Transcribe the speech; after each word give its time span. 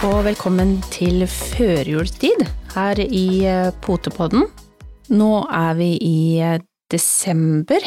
Og 0.00 0.22
velkommen 0.24 0.78
til 0.88 1.26
førjulstid 1.28 2.40
her 2.72 3.00
i 3.04 3.42
eh, 3.44 3.66
Potepodden. 3.84 4.46
Nå 5.12 5.28
er 5.52 5.74
vi 5.76 5.90
i 6.00 6.20
eh, 6.40 6.62
desember, 6.88 7.84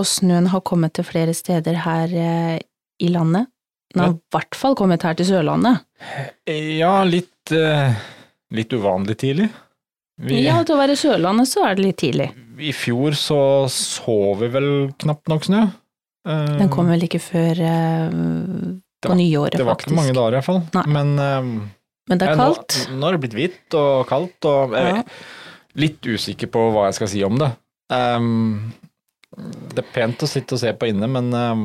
og 0.00 0.08
snøen 0.08 0.48
har 0.48 0.64
kommet 0.64 0.94
til 0.96 1.04
flere 1.04 1.34
steder 1.36 1.82
her 1.84 2.16
eh, 2.16 2.56
i 3.04 3.12
landet. 3.12 3.50
Den 3.92 4.00
har 4.00 4.14
i 4.14 4.18
hvert 4.32 4.56
fall 4.56 4.78
kommet 4.80 5.04
her 5.04 5.18
til 5.18 5.28
Sørlandet. 5.28 5.84
Ja, 6.48 6.94
litt, 7.04 7.52
litt 7.52 8.72
uvanlig 8.72 9.18
tidlig. 9.20 9.50
Vi, 10.24 10.40
Ja, 10.46 10.62
til 10.64 10.78
å 10.78 10.80
være 10.80 10.96
Sørlandet 10.96 11.52
så 11.52 11.66
er 11.68 11.76
det 11.76 11.84
litt 11.90 12.00
tidlig. 12.00 12.30
I 12.60 12.72
fjor 12.76 13.18
så 13.18 13.40
så 13.68 14.20
vi 14.40 14.48
vel 14.56 14.70
knapt 15.02 15.28
nok 15.32 15.50
snø. 15.50 15.66
Den 16.24 16.72
kom 16.72 16.88
vel 16.92 17.04
ikke 17.04 17.20
før 17.20 17.60
på 19.08 19.16
nyåret, 19.16 19.54
faktisk. 19.54 19.58
Det 19.58 19.66
var 19.66 19.74
faktisk. 19.74 19.88
ikke 19.90 20.00
mange 20.00 20.14
dager 20.18 20.28
i 20.28 20.38
hvert 20.40 20.48
fall. 20.50 20.62
Nei. 20.76 20.84
Men 20.96 21.12
eh, 21.18 21.68
Men 22.10 22.18
det 22.18 22.28
er 22.28 22.36
kaldt. 22.36 22.76
nå-. 22.90 22.96
Nå, 22.98 23.06
har 23.06 23.12
det 23.16 23.20
blitt 23.24 23.38
hvitt 23.38 23.74
og 23.80 24.06
kaldt, 24.10 24.44
og 24.50 24.74
jeg 24.76 24.84
Ja. 24.90 24.96
er 25.00 25.80
litt 25.80 26.00
usikker 26.02 26.50
på 26.50 26.66
hva 26.74 26.88
jeg 26.88 26.94
skal 26.98 27.08
si 27.08 27.22
om 27.24 27.38
det. 27.38 27.50
Um, 27.90 28.72
det 29.74 29.78
er 29.84 29.88
pent 29.94 30.22
å 30.22 30.28
sitte 30.28 30.54
og 30.56 30.60
se 30.62 30.72
på 30.74 30.88
inne, 30.90 31.06
men 31.10 31.30
um, 31.34 31.64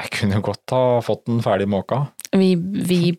jeg 0.00 0.10
kunne 0.18 0.40
godt 0.42 0.74
ha 0.74 1.00
fått 1.04 1.24
den 1.30 1.40
ferdig 1.42 1.68
måka. 1.70 2.08
Vi, 2.34 2.54
vi 2.56 3.16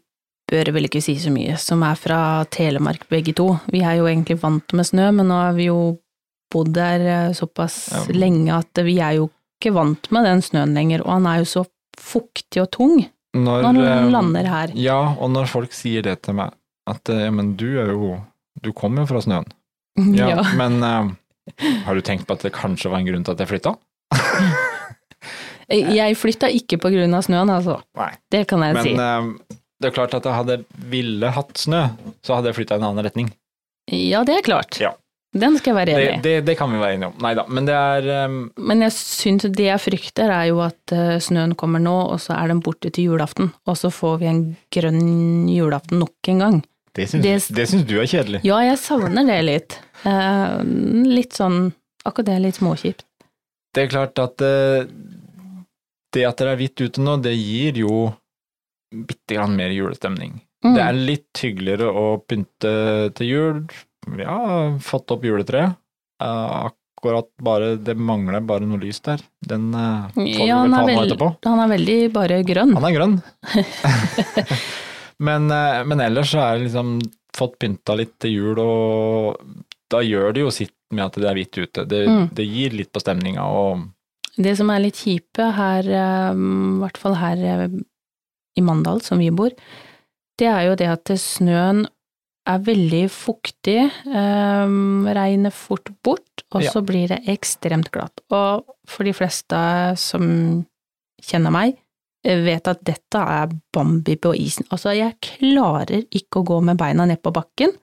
bør 0.49 0.71
vel 0.75 0.87
ikke 0.89 1.01
si 1.03 1.15
så 1.21 1.31
mye, 1.31 1.55
som 1.61 1.83
er 1.87 1.95
fra 1.99 2.19
Telemark 2.51 3.07
begge 3.11 3.33
to. 3.37 3.53
Vi 3.71 3.81
er 3.85 3.99
jo 3.99 4.07
egentlig 4.09 4.39
vant 4.41 4.73
med 4.75 4.87
snø, 4.87 5.09
men 5.15 5.27
nå 5.31 5.37
har 5.39 5.53
vi 5.57 5.69
jo 5.69 5.79
bodd 6.51 6.71
der 6.73 6.99
eh, 7.05 7.33
såpass 7.37 7.89
Ja. 7.93 8.03
lenge 8.15 8.51
at 8.57 8.83
vi 8.83 8.97
er 8.99 9.19
jo 9.19 9.29
ikke 9.59 9.73
vant 9.75 10.11
med 10.11 10.23
den 10.25 10.41
snøen 10.41 10.73
lenger, 10.73 11.03
og 11.05 11.11
han 11.19 11.27
er 11.27 11.37
jo 11.43 11.49
så 11.51 11.65
fuktig 11.99 12.61
og 12.63 12.71
tung 12.71 13.05
Når, 13.37 13.61
når 13.61 13.85
han 13.85 14.07
um, 14.07 14.11
lander 14.13 14.47
her. 14.49 14.71
Ja, 14.79 14.97
og 15.21 15.29
når 15.35 15.49
folk 15.51 15.73
sier 15.75 16.01
det 16.05 16.15
til 16.25 16.37
meg, 16.39 16.55
at 16.89 17.11
eh, 17.13 17.25
ja, 17.27 17.31
men 17.35 17.53
du 17.59 17.67
er 17.77 17.91
jo 17.93 18.15
Du 18.63 18.71
kommer 18.73 19.05
jo 19.05 19.11
fra 19.13 19.21
snøen. 19.21 19.45
Ja, 20.17 20.31
Ja. 20.33 20.43
Men 20.57 20.79
uh, 20.81 21.11
har 21.85 21.95
du 21.97 22.01
tenkt 22.05 22.25
på 22.27 22.33
at 22.37 22.43
det 22.45 22.53
kanskje 22.55 22.89
var 22.91 23.01
en 23.01 23.07
grunn 23.09 23.23
til 23.25 23.35
at 23.35 23.43
jeg 23.43 23.51
flytta? 23.51 23.75
Jeg 25.69 26.15
flytta 26.17 26.49
ikke 26.49 26.79
på 26.81 26.89
grunn 26.89 27.13
av 27.13 27.21
snøen, 27.27 27.49
altså. 27.53 27.75
Nei. 27.99 28.09
Det 28.33 28.47
kan 28.49 28.63
jeg 28.65 28.73
Men 28.73 28.87
si. 28.87 28.93
eh, 28.97 29.59
det 29.79 29.91
er 29.91 29.93
klart 29.93 30.15
at 30.17 30.25
jeg 30.25 30.33
hadde 30.33 30.55
ville 30.89 31.29
hatt 31.35 31.61
snø, 31.61 31.83
så 32.25 32.39
hadde 32.39 32.49
jeg 32.49 32.57
flytta 32.57 32.77
i 32.77 32.81
en 32.81 32.87
annen 32.87 33.05
retning. 33.05 33.29
Ja, 33.93 34.23
det 34.25 34.39
er 34.39 34.45
klart. 34.45 34.79
Ja. 34.81 34.95
Den 35.37 35.57
skal 35.59 35.75
jeg 35.75 35.77
være 35.77 35.93
enig 35.93 36.13
i. 36.17 36.21
det, 36.25 36.31
det 36.47 36.55
kan 36.57 36.71
vi 36.73 36.79
være 36.81 36.95
enige 36.97 37.09
om. 37.11 37.17
Nei 37.21 37.33
da, 37.37 37.43
men 37.53 37.67
det 37.67 37.75
er 37.77 38.07
um... 38.25 38.37
Men 38.57 38.81
jeg 38.81 38.93
syns 38.95 39.43
det 39.45 39.67
jeg 39.67 39.81
frykter, 39.83 40.31
er 40.33 40.47
jo 40.49 40.61
at 40.65 40.93
eh, 40.95 41.19
snøen 41.21 41.53
kommer 41.59 41.83
nå, 41.83 41.93
og 42.15 42.17
så 42.23 42.33
er 42.33 42.49
den 42.49 42.63
borte 42.65 42.89
til 42.95 43.11
julaften, 43.11 43.51
og 43.69 43.77
så 43.77 43.91
får 43.93 44.15
vi 44.23 44.29
en 44.31 44.39
grønn 44.73 45.45
julaften 45.53 46.01
nok 46.01 46.31
en 46.33 46.41
gang. 46.41 46.57
Det 46.97 47.05
syns, 47.11 47.21
Det- 47.23 47.55
det 47.59 47.67
syns 47.69 47.85
du 47.85 47.99
er 48.01 48.09
kjedelig. 48.09 48.41
Ja, 48.43 48.57
jeg 48.65 48.79
savner 48.81 49.27
det 49.29 49.37
litt. 49.45 49.77
Uh, 50.05 50.63
litt 51.05 51.37
sånn 51.37 51.73
Akkurat 52.07 52.25
det 52.29 52.35
er 52.37 52.43
litt 52.47 52.55
småkjipt. 52.57 53.03
Det 53.75 53.83
er 53.83 53.89
klart 53.91 54.17
at 54.23 54.41
uh, 54.41 54.87
det 56.15 56.23
at 56.25 56.37
det 56.41 56.47
er 56.47 56.57
hvitt 56.57 56.81
ute 56.81 57.03
nå, 57.03 57.17
det 57.21 57.35
gir 57.37 57.77
jo 57.83 58.13
bitte 58.89 59.35
grann 59.35 59.53
mer 59.59 59.69
julestemning. 59.75 60.39
Mm. 60.65 60.73
Det 60.73 60.81
er 60.87 60.97
litt 60.97 61.43
hyggeligere 61.43 61.91
å 61.93 62.05
pynte 62.25 62.71
til 63.19 63.29
jul. 63.29 63.59
Vi 64.07 64.23
har 64.23 64.77
fått 64.79 65.11
opp 65.11 65.23
juletreet. 65.25 65.75
Uh, 66.23 66.69
akkurat 66.69 67.29
bare 67.41 67.75
Det 67.79 67.95
mangler 67.95 68.41
bare 68.43 68.65
noe 68.67 68.79
lys 68.81 68.99
der. 69.05 69.21
Den 69.39 69.69
uh, 69.75 70.09
får 70.15 70.47
Ja, 70.47 70.57
han 70.63 70.71
vel 70.71 70.95
ta 70.95 70.95
nå 70.95 71.05
etterpå. 71.07 71.29
han 71.47 71.59
er 71.65 71.71
veldig 71.77 71.97
bare 72.15 72.41
grønn. 72.43 72.73
Han 72.75 72.87
er 72.89 72.95
grønn. 72.97 73.15
men, 75.27 75.51
uh, 75.51 75.83
men 75.87 76.01
ellers 76.03 76.31
så 76.33 76.41
er 76.43 76.57
det 76.59 76.67
liksom 76.69 76.97
fått 77.35 77.57
pynta 77.61 77.95
litt 77.95 78.15
til 78.19 78.33
jul, 78.35 78.59
og 78.59 79.39
da 79.91 80.01
gjør 80.03 80.33
det 80.35 80.43
jo 80.43 80.51
sitt 80.53 80.73
med 80.93 81.05
at 81.05 81.19
det 81.21 81.29
er 81.29 81.37
hvitt 81.37 81.59
ute. 81.61 81.85
Det, 81.87 82.01
Mm. 82.09 82.25
det 82.35 82.45
gir 82.49 82.75
litt 82.75 82.91
på 82.91 82.99
stemninga, 83.03 83.45
og 83.45 83.85
Det 84.39 84.55
som 84.57 84.69
er 84.71 84.79
litt 84.79 84.95
kjipe 84.95 85.51
her, 85.55 85.83
i 85.83 86.79
hvert 86.79 86.97
fall 86.97 87.15
her 87.19 87.69
i 88.57 88.61
Mandal, 88.63 89.01
som 89.03 89.19
vi 89.19 89.29
bor, 89.31 89.51
det 90.39 90.47
er 90.47 90.67
jo 90.69 90.75
det 90.79 90.87
at 90.87 91.11
snøen 91.19 91.85
er 92.49 92.63
veldig 92.65 93.03
fuktig, 93.13 93.77
um, 94.09 95.05
regner 95.15 95.53
fort 95.53 95.91
bort, 96.03 96.43
og 96.51 96.63
Ja. 96.63 96.71
så 96.73 96.81
blir 96.85 97.07
det 97.11 97.21
ekstremt 97.29 97.91
glatt. 97.93 98.21
Og 98.31 98.65
for 98.87 99.03
de 99.05 99.13
fleste 99.13 99.59
som 99.97 100.65
kjenner 101.21 101.51
meg, 101.51 101.77
eh, 102.25 102.41
vet 102.43 102.67
at 102.67 102.83
dette 102.83 103.15
er 103.21 103.49
Bambi 103.73 104.15
på 104.15 104.33
isen. 104.35 104.65
Altså, 104.71 104.95
jeg 104.97 105.15
klarer 105.21 106.03
ikke 106.09 106.41
å 106.41 106.45
gå 106.45 106.61
med 106.63 106.77
beina 106.77 107.05
ned 107.05 107.21
på 107.21 107.31
bakken. 107.33 107.75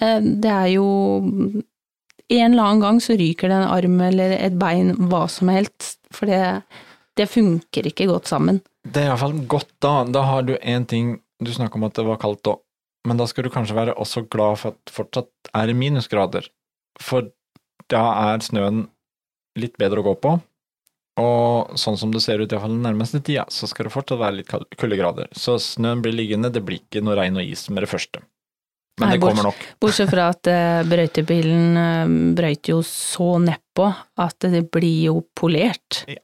Eh, 0.00 0.20
Det 0.20 0.50
er 0.50 0.66
jo 0.74 1.62
en 2.28 2.52
eller 2.52 2.62
annen 2.62 2.80
gang 2.82 2.98
så 3.00 3.16
ryker 3.16 3.48
det 3.48 3.56
en 3.60 3.70
arm 3.70 4.00
eller 4.00 4.32
et 4.32 4.58
bein, 4.58 4.94
hva 5.08 5.28
som 5.30 5.48
helst, 5.48 5.98
for 6.10 6.26
det, 6.26 6.62
det 7.16 7.28
funker 7.30 7.86
ikke 7.86 8.08
godt 8.10 8.26
sammen. 8.26 8.60
Det 8.86 9.02
er 9.04 9.10
iallfall 9.12 9.46
godt, 9.46 9.70
da. 9.80 10.04
Da 10.04 10.22
har 10.22 10.42
du 10.42 10.56
én 10.58 10.86
ting 10.86 11.20
Du 11.38 11.50
snakker 11.52 11.76
om 11.76 11.84
at 11.84 11.92
det 11.92 12.04
var 12.06 12.16
kaldt 12.16 12.48
òg, 12.48 12.58
men 13.06 13.20
da 13.20 13.28
skal 13.30 13.46
du 13.46 13.52
kanskje 13.54 13.76
være 13.78 13.96
også 14.02 14.26
glad 14.32 14.60
for 14.60 14.74
at 14.74 14.82
det 14.82 14.94
fortsatt 14.96 15.50
er 15.54 15.72
minusgrader. 15.78 16.50
For 17.02 17.30
da 17.92 18.04
er 18.34 18.44
snøen 18.44 18.86
litt 19.56 19.76
bedre 19.80 20.02
å 20.02 20.08
gå 20.08 20.14
på, 20.24 20.36
og 21.16 21.76
sånn 21.80 21.96
som 21.96 22.10
det 22.12 22.20
ser 22.24 22.42
ut 22.42 22.50
iallfall 22.52 22.74
den 22.74 22.84
nærmeste 22.84 23.22
tida, 23.24 23.46
så 23.48 23.68
skal 23.70 23.88
det 23.88 23.94
fortsatt 23.94 24.20
være 24.20 24.42
litt 24.42 24.50
kuldegrader. 24.76 25.30
Så 25.32 25.56
snøen 25.62 26.02
blir 26.04 26.12
liggende, 26.16 26.52
det 26.52 26.64
blir 26.66 26.82
ikke 26.82 27.00
noe 27.04 27.16
regn 27.16 27.38
og 27.40 27.46
is 27.46 27.64
med 27.70 27.86
det 27.86 27.92
første. 27.92 28.20
Men 29.00 29.10
Nei, 29.10 29.16
det 29.16 29.24
kommer 29.24 29.48
nok. 29.48 29.62
Bortsett 29.82 30.12
fra 30.12 30.30
at 30.32 30.48
uh, 30.48 30.80
brøytebilen 30.88 31.76
uh, 31.76 32.16
brøyter 32.36 32.74
jo 32.74 32.80
så 32.84 33.36
nedpå 33.44 33.90
at 34.24 34.48
det 34.52 34.64
blir 34.72 35.08
jo 35.10 35.20
polert. 35.36 36.02
Ja, 36.08 36.20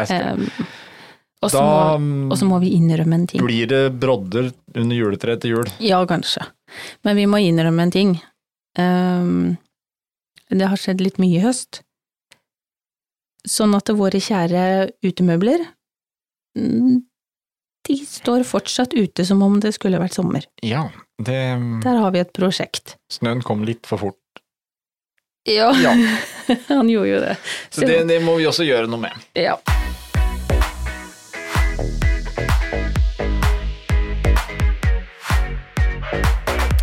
Jeg 0.00 0.10
skal. 0.10 0.44
Eh, 0.44 0.78
og 1.40 1.50
så 1.52 1.60
må, 2.00 2.36
må 2.50 2.58
vi 2.60 2.74
innrømme 2.76 3.16
en 3.16 3.26
ting. 3.30 3.40
blir 3.44 3.68
det 3.70 3.84
brodder 4.00 4.50
under 4.76 4.96
juletreet 4.96 5.40
til 5.40 5.54
jul. 5.56 5.70
Ja, 5.80 6.02
kanskje. 6.08 6.44
Men 7.06 7.16
vi 7.16 7.24
må 7.30 7.40
innrømme 7.40 7.86
en 7.86 7.94
ting. 7.94 8.10
Um, 8.78 9.56
det 10.50 10.68
har 10.68 10.80
skjedd 10.80 11.00
litt 11.00 11.20
mye 11.22 11.38
i 11.38 11.44
høst. 11.44 11.80
Sånn 13.48 13.72
at 13.72 13.88
våre 13.96 14.20
kjære 14.20 14.90
utemøbler, 15.06 15.64
mm, 16.58 17.00
de 17.88 17.96
står 18.04 18.44
fortsatt 18.44 18.92
ute 18.92 19.24
som 19.24 19.40
om 19.42 19.56
det 19.64 19.72
skulle 19.78 20.00
vært 20.02 20.18
sommer. 20.18 20.44
Ja, 20.60 20.90
det 21.16 21.40
Der 21.86 22.02
har 22.04 22.12
vi 22.12 22.20
et 22.20 22.34
prosjekt. 22.36 22.98
Snøen 23.08 23.40
kom 23.42 23.64
litt 23.64 23.88
for 23.88 24.02
fort. 24.02 24.16
Ja, 25.48 25.72
Ja. 25.72 25.96
han 26.68 26.88
gjorde 26.92 27.08
jo 27.08 27.20
det. 27.24 27.36
Så 27.72 27.86
det, 27.88 28.02
det 28.12 28.20
må 28.20 28.36
vi 28.36 28.44
også 28.50 28.66
gjøre 28.68 28.90
noe 28.92 29.08
med. 29.08 29.30
Ja. 29.32 29.56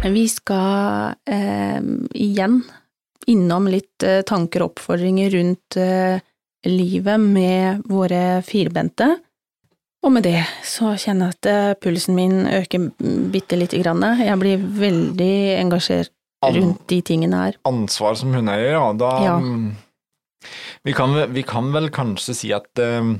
Vi 0.07 0.23
skal 0.31 1.13
eh, 1.27 1.79
igjen 2.15 2.61
innom 3.27 3.67
litt 3.67 4.03
eh, 4.07 4.21
tanker 4.27 4.63
og 4.63 4.71
oppfordringer 4.71 5.33
rundt 5.33 5.77
eh, 5.81 6.21
livet 6.67 7.19
med 7.19 7.81
våre 7.91 8.39
firbente. 8.47 9.09
Og 10.05 10.13
med 10.15 10.23
det 10.23 10.45
så 10.63 10.93
kjenner 10.95 11.33
jeg 11.33 11.35
at 11.41 11.49
eh, 11.51 11.73
pulsen 11.83 12.15
min 12.15 12.37
øker 12.47 12.87
bitte 13.33 13.59
lite 13.59 13.81
grann. 13.81 14.05
Jeg 14.21 14.39
blir 14.39 14.63
veldig 14.79 15.33
engasjert 15.59 16.13
rundt 16.45 16.85
de 16.87 17.01
tingene 17.01 17.43
her. 17.47 17.57
ansvar 17.67 18.15
som 18.15 18.31
hundeeier, 18.37 18.77
ja, 18.77 18.85
da 18.93 19.11
Ja. 19.25 19.35
mm, 19.41 19.75
Vi, 20.85 20.93
kan, 20.93 21.17
vi 21.33 21.41
kan 21.43 21.73
vel 21.73 21.89
kanskje 21.91 22.35
si 22.37 22.53
at 22.55 22.79
eh, 22.79 23.11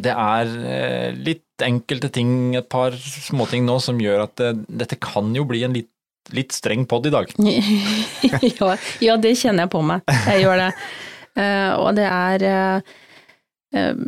det 0.00 0.12
er 0.14 0.52
eh, 0.66 1.08
litt 1.16 1.62
enkelte 1.62 2.10
ting, 2.12 2.54
et 2.58 2.68
par 2.72 2.94
småting 2.96 3.66
nå, 3.66 3.78
som 3.82 4.00
gjør 4.02 4.24
at 4.26 4.36
det, 4.40 4.52
dette 4.82 4.98
kan 5.02 5.30
jo 5.36 5.44
bli 5.48 5.62
en 5.66 5.76
litt, 5.76 5.90
litt 6.34 6.54
streng 6.54 6.86
pod 6.90 7.06
i 7.06 7.12
dag. 7.14 7.30
ja, 8.60 8.72
ja, 9.02 9.16
det 9.20 9.36
kjenner 9.38 9.66
jeg 9.66 9.74
på 9.74 9.84
meg. 9.86 10.04
Jeg 10.28 10.44
gjør 10.44 10.64
det. 10.64 10.72
Eh, 11.42 11.70
og 11.78 11.94
det 11.96 12.08
er 12.08 12.42
eh, 12.44 12.90
eh, 13.72 14.02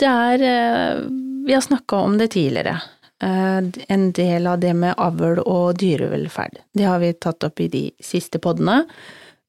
Det 0.00 0.08
er 0.08 0.44
eh, 0.48 1.02
Vi 1.44 1.52
har 1.52 1.60
snakka 1.60 1.98
om 2.06 2.16
det 2.20 2.30
tidligere. 2.32 2.78
Eh, 3.22 3.58
en 3.88 4.12
del 4.16 4.46
av 4.48 4.60
det 4.62 4.72
med 4.74 4.94
avl 4.96 5.42
og 5.44 5.76
dyrevelferd. 5.80 6.62
Det 6.72 6.86
har 6.88 7.02
vi 7.02 7.12
tatt 7.12 7.44
opp 7.44 7.60
i 7.60 7.68
de 7.68 7.82
siste 8.04 8.40
podene. 8.40 8.84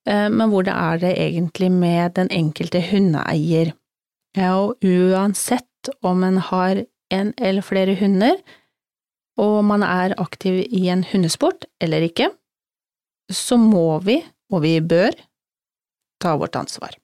Eh, 0.08 0.28
men 0.30 0.50
hvor 0.52 0.66
det 0.68 0.76
er 0.76 1.00
det 1.02 1.14
egentlig 1.16 1.72
med 1.72 2.18
den 2.18 2.32
enkelte 2.34 2.82
hundeeier? 2.92 3.74
Ja, 4.38 4.54
og 4.56 4.84
uansett 4.86 5.92
om 6.06 6.24
en 6.24 6.38
har 6.52 6.84
en 7.12 7.34
eller 7.38 7.66
flere 7.66 7.98
hunder, 8.00 8.38
og 9.42 9.64
man 9.68 9.84
er 9.84 10.16
aktiv 10.22 10.62
i 10.64 10.86
en 10.94 11.04
hundesport 11.10 11.66
eller 11.84 12.06
ikke, 12.06 12.30
så 13.32 13.58
må 13.60 14.00
vi, 14.06 14.22
og 14.52 14.64
vi 14.64 14.78
bør, 14.80 15.16
ta 16.22 16.36
vårt 16.38 16.56
ansvar. 16.60 16.96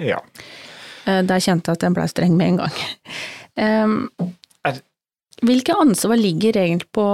Ja. 0.00 0.22
Eh, 1.06 1.22
Der 1.26 1.42
kjente 1.42 1.70
jeg 1.70 1.76
at 1.78 1.84
jeg 1.86 1.94
ble 1.98 2.06
streng 2.08 2.38
med 2.38 2.54
en 2.54 2.62
gang. 2.62 2.74
Hvilke 5.42 5.74
ansvar 5.74 6.16
ligger 6.16 6.56
egentlig 6.62 6.88
på 6.94 7.04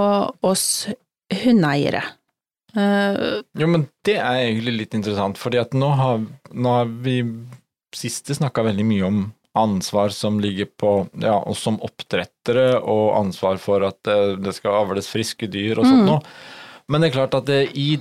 oss 0.45 0.87
hundeeiere? 1.43 2.03
Uh, 2.77 3.41
jo, 3.57 3.65
men 3.65 3.87
det 4.05 4.19
er 4.21 4.43
egentlig 4.43 4.75
litt 4.83 4.93
interessant, 4.93 5.39
fordi 5.41 5.57
at 5.57 5.73
nå 5.73 5.89
har, 5.97 6.21
nå 6.53 6.73
har 6.75 6.91
vi 7.01 7.23
siste 7.95 8.35
snakka 8.37 8.63
veldig 8.67 8.85
mye 8.87 9.05
om 9.07 9.21
ansvar 9.57 10.09
som 10.13 10.39
ligger 10.39 10.65
på 10.77 11.07
ja, 11.21 11.35
oss 11.41 11.63
som 11.65 11.79
oppdrettere, 11.81 12.79
og 12.79 13.17
ansvar 13.17 13.57
for 13.61 13.83
at 13.87 13.97
det, 14.05 14.19
det 14.45 14.53
skal 14.57 14.83
avles 14.83 15.09
friske 15.09 15.49
dyr 15.51 15.79
og 15.79 15.87
sånt 15.87 16.05
mm. 16.05 16.09
noe. 16.09 16.19
Men 16.89 17.01
det 17.01 17.09
er 17.09 17.17
klart 17.17 17.37
at 17.37 17.49
det, 17.49 17.63
i 17.77 17.97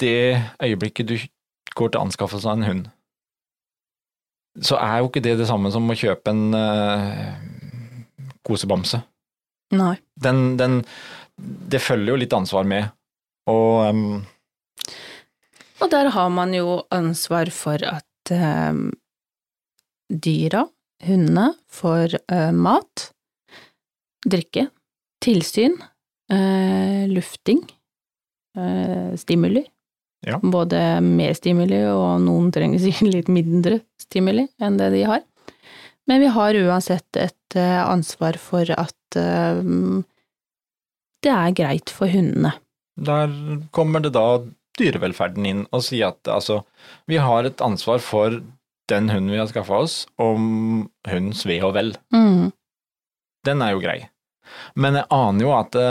det 0.00 0.40
øyeblikket 0.62 1.08
du 1.08 1.16
går 1.74 1.92
til 1.92 2.04
anskaffelse 2.04 2.48
av 2.48 2.58
en 2.58 2.68
hund, 2.68 2.84
så 4.62 4.78
er 4.78 5.00
jo 5.00 5.10
ikke 5.10 5.24
det 5.24 5.38
det 5.40 5.48
samme 5.50 5.72
som 5.74 5.90
å 5.90 5.96
kjøpe 5.98 6.30
en 6.30 6.54
uh, 6.54 7.34
kosebamse. 8.46 9.00
Nei. 9.74 9.96
Den, 10.14 10.54
den, 10.60 10.82
Det 11.34 11.80
følger 11.82 12.12
jo 12.12 12.20
litt 12.20 12.36
ansvar 12.36 12.68
med, 12.68 12.92
og 13.50 13.88
um, 13.90 14.20
Og 15.82 15.90
der 15.90 16.12
har 16.14 16.28
man 16.30 16.54
jo 16.54 16.84
ansvar 16.94 17.50
for 17.52 17.82
at 17.82 18.30
um, 18.30 18.92
dyra, 20.12 20.66
hundene, 21.04 21.50
får 21.72 22.16
uh, 22.32 22.52
mat, 22.52 23.10
drikke, 24.26 24.68
tilsyn, 25.24 25.76
uh, 26.32 27.04
lufting, 27.10 27.62
uh, 28.58 29.14
stimuli. 29.20 29.64
Ja. 30.24 30.38
Både 30.40 30.80
mer 31.04 31.34
stimuli, 31.36 31.82
og 31.92 32.22
noen 32.24 32.48
trenger 32.54 32.80
sikkert 32.80 33.12
litt 33.12 33.30
mindre 33.32 33.82
stimuli 34.00 34.46
enn 34.62 34.78
det 34.80 34.90
de 34.94 35.04
har. 35.08 35.20
Men 36.08 36.20
vi 36.20 36.30
har 36.32 36.56
uansett 36.64 37.16
et 37.16 37.56
ansvar 37.56 38.36
for 38.40 38.68
at 38.72 39.16
det 41.24 41.32
er 41.32 41.54
greit 41.56 41.92
for 41.92 42.12
hundene. 42.12 42.50
Der 43.00 43.32
kommer 43.72 44.04
det 44.04 44.12
da 44.16 44.42
dyrevelferden 44.80 45.46
inn 45.48 45.62
og 45.70 45.84
sier 45.86 46.12
at 46.12 46.30
altså, 46.30 46.62
vi 47.10 47.20
har 47.22 47.46
et 47.48 47.62
ansvar 47.64 48.02
for 48.04 48.40
den 48.90 49.08
hunden 49.10 49.32
vi 49.32 49.40
har 49.40 49.48
skaffa 49.50 49.80
oss, 49.86 50.06
om 50.20 50.88
hundens 51.08 51.44
ve 51.48 51.58
og 51.64 51.74
vel. 51.76 51.94
Mm. 52.14 52.52
Den 53.44 53.62
er 53.64 53.74
jo 53.74 53.82
grei. 53.84 53.98
Men 54.76 54.98
jeg 54.98 55.08
aner 55.14 55.46
jo 55.46 55.52
at 55.56 55.72
det, 55.76 55.90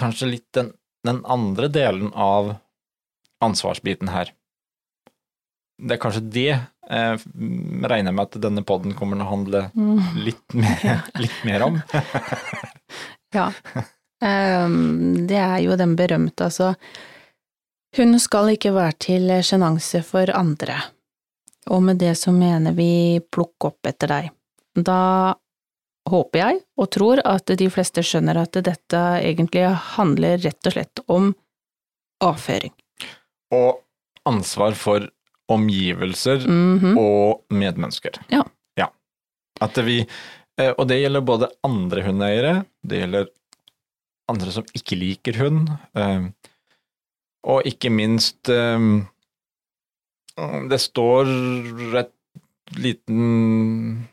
kanskje 0.00 0.30
litt 0.30 0.48
den, 0.56 0.72
den 1.04 1.20
andre 1.28 1.68
delen 1.68 2.12
av 2.16 2.54
ansvarsbiten 3.44 4.08
her 4.08 4.30
Det 5.76 5.96
er 5.96 6.00
kanskje 6.00 6.22
det 6.32 6.46
jeg 6.92 7.18
regner 7.88 8.14
med 8.14 8.26
at 8.26 8.40
denne 8.42 8.62
poden 8.66 8.94
kommer 8.96 9.18
til 9.18 9.24
å 9.24 9.30
handle 9.30 9.60
mm. 9.74 10.00
litt, 10.24 10.56
mer, 10.56 11.04
litt 11.22 11.44
mer 11.46 11.64
om. 11.68 11.78
ja. 13.38 13.46
Um, 14.22 15.24
det 15.30 15.38
er 15.40 15.58
jo 15.64 15.78
den 15.78 15.94
berømte, 15.98 16.50
altså. 16.50 16.72
Hun 17.96 18.18
skal 18.20 18.52
ikke 18.54 18.74
være 18.74 18.96
til 19.04 19.32
sjenanse 19.46 20.02
for 20.06 20.30
andre, 20.36 20.78
og 21.70 21.82
med 21.82 22.00
det 22.02 22.14
så 22.18 22.32
mener 22.34 22.74
vi 22.74 23.20
plukk 23.32 23.68
opp 23.68 23.86
etter 23.86 24.10
deg. 24.10 24.30
Da 24.74 25.34
håper 26.10 26.40
jeg 26.40 26.60
og 26.80 26.90
tror 26.90 27.22
at 27.28 27.52
de 27.58 27.68
fleste 27.70 28.02
skjønner 28.06 28.40
at 28.42 28.58
dette 28.66 29.02
egentlig 29.22 29.68
handler 29.94 30.40
rett 30.42 30.68
og 30.68 30.74
slett 30.74 31.02
om 31.12 31.30
avføring. 32.22 32.74
Og 33.54 33.82
ansvar 34.28 34.74
for 34.78 35.08
omgivelser 35.52 36.46
mm 36.48 36.78
-hmm. 36.78 36.98
og 36.98 37.44
medmennesker. 37.50 38.18
Ja. 38.28 38.44
ja. 38.76 38.88
At 39.60 39.78
vi, 39.78 40.06
eh, 40.58 40.70
og 40.78 40.88
det 40.88 41.00
gjelder 41.00 41.20
både 41.20 41.50
andre 41.62 42.02
hundeeiere, 42.02 42.64
det 42.82 42.98
gjelder 42.98 43.26
andre 44.28 44.52
som 44.52 44.64
ikke 44.74 44.96
liker 44.96 45.38
hund, 45.38 45.70
eh, 45.94 46.22
og 47.44 47.66
ikke 47.66 47.90
minst 47.90 48.48
eh, 48.48 48.78
Det 50.70 50.78
står 50.80 51.28
et 52.00 52.12
liten 52.78 54.08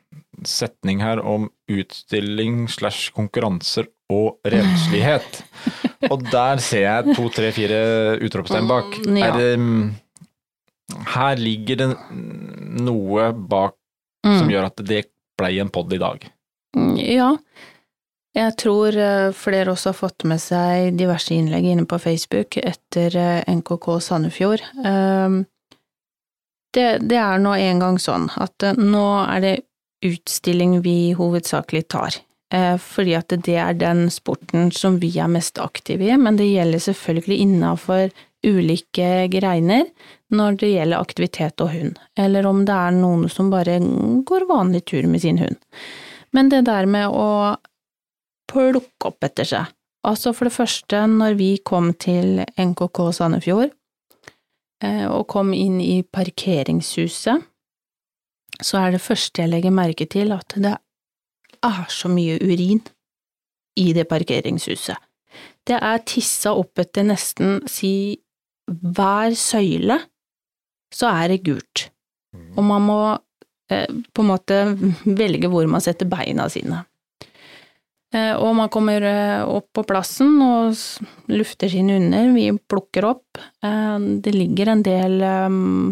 setning 0.48 1.02
her 1.04 1.20
om 1.20 1.50
utstilling 1.72 2.68
slash 2.72 3.14
konkurranser 3.16 3.90
og 4.10 4.40
renslighet. 4.48 5.42
og 6.12 6.24
der 6.32 6.62
ser 6.64 6.86
jeg 6.86 7.16
to, 7.18 7.28
tre, 7.34 7.52
fire 7.56 7.82
utropstegn 8.26 8.70
bak. 8.70 9.00
Mm, 9.06 9.20
ja. 9.20 9.32
det, 9.38 9.52
her 11.16 11.40
ligger 11.40 11.84
det 11.84 11.90
noe 12.80 13.32
bak 13.34 13.78
som 14.26 14.48
mm. 14.48 14.54
gjør 14.54 14.70
at 14.72 14.86
det 14.88 15.04
blei 15.40 15.58
en 15.62 15.72
pod 15.72 15.94
i 15.96 16.02
dag. 16.02 16.26
Mm, 16.76 16.96
ja, 17.00 17.30
jeg 18.38 18.56
tror 18.62 18.96
eh, 19.00 19.30
flere 19.34 19.74
også 19.74 19.94
har 19.94 19.98
fått 19.98 20.26
med 20.30 20.42
seg 20.42 20.98
diverse 21.00 21.34
innlegg 21.34 21.66
inne 21.72 21.88
på 21.90 21.98
Facebook 22.02 22.60
etter 22.62 23.16
eh, 23.18 23.48
NKK 23.50 23.88
Sandefjord. 24.06 24.66
Ehm, 24.86 25.42
det, 26.76 26.88
det 27.10 27.20
er 27.20 27.42
nå 27.42 27.56
engang 27.58 28.00
sånn 28.02 28.30
at 28.40 28.64
eh, 28.66 28.78
nå 28.78 29.06
er 29.26 29.46
det 29.46 29.56
utstilling 30.06 30.80
vi 30.86 31.12
hovedsakelig 31.18 31.88
tar. 31.92 32.22
Fordi 32.82 33.12
at 33.14 33.34
det 33.46 33.58
er 33.62 33.76
den 33.78 34.08
sporten 34.10 34.72
som 34.74 34.96
vi 35.04 35.12
er 35.22 35.28
mest 35.30 35.60
aktive 35.62 36.08
i, 36.08 36.16
men 36.18 36.40
det 36.40 36.48
gjelder 36.48 36.82
selvfølgelig 36.82 37.36
innafor 37.44 38.08
ulike 38.48 39.28
greiner 39.30 39.90
når 40.34 40.60
det 40.62 40.70
gjelder 40.72 41.04
aktivitet 41.04 41.62
og 41.64 41.74
hund, 41.74 41.98
eller 42.18 42.48
om 42.48 42.64
det 42.66 42.76
er 42.76 42.96
noen 42.96 43.28
som 43.32 43.52
bare 43.52 43.80
går 44.26 44.48
vanlig 44.50 44.86
tur 44.90 45.08
med 45.12 45.24
sin 45.24 45.38
hund. 45.42 45.58
Men 46.32 46.50
det 46.50 46.64
der 46.70 46.88
med 46.90 47.10
å 47.10 47.58
plukke 48.50 49.12
opp 49.12 49.26
etter 49.26 49.48
seg. 49.48 49.76
Altså 50.08 50.32
for 50.34 50.48
det 50.48 50.56
første, 50.56 51.02
når 51.12 51.36
vi 51.40 51.50
kom 51.66 51.92
til 52.00 52.40
NKK 52.56 53.02
Sandefjord, 53.18 53.74
eh, 53.74 53.79
og 54.82 55.26
kom 55.28 55.50
inn 55.52 55.82
i 55.84 56.00
parkeringshuset, 56.08 57.44
så 58.60 58.80
er 58.80 58.96
det 58.96 59.04
første 59.04 59.44
jeg 59.44 59.52
legger 59.52 59.76
merke 59.76 60.08
til 60.08 60.32
at 60.36 60.56
det 60.56 60.76
er 61.68 61.86
så 61.92 62.12
mye 62.12 62.38
urin 62.40 62.82
i 63.80 63.92
det 63.96 64.08
parkeringshuset. 64.08 64.98
Det 65.68 65.78
er 65.78 66.04
tissa 66.08 66.56
opp 66.58 66.80
etter 66.82 67.06
nesten 67.08 67.60
si 67.70 68.20
hver 68.70 69.36
søyle, 69.38 70.00
så 70.94 71.12
er 71.12 71.34
det 71.34 71.44
gult. 71.46 71.90
Og 72.58 72.64
man 72.66 72.86
må 72.86 73.02
eh, 73.72 73.88
på 73.88 74.24
en 74.24 74.30
måte 74.30 74.60
velge 75.06 75.50
hvor 75.52 75.68
man 75.70 75.84
setter 75.84 76.10
beina 76.10 76.48
sine. 76.52 76.84
Eh, 78.10 78.34
og 78.34 78.56
man 78.58 78.72
kommer 78.74 79.06
eh, 79.06 79.42
opp 79.46 79.70
på 79.78 79.84
plassen 79.86 80.40
og 80.42 80.78
lufter 81.30 81.70
sine 81.70 82.00
hunder, 82.00 82.32
vi 82.34 82.48
plukker 82.72 83.06
opp. 83.12 83.42
Eh, 83.66 83.98
det 84.26 84.34
ligger 84.34 84.74
en 84.74 84.82
del 84.86 85.22
um, 85.22 85.92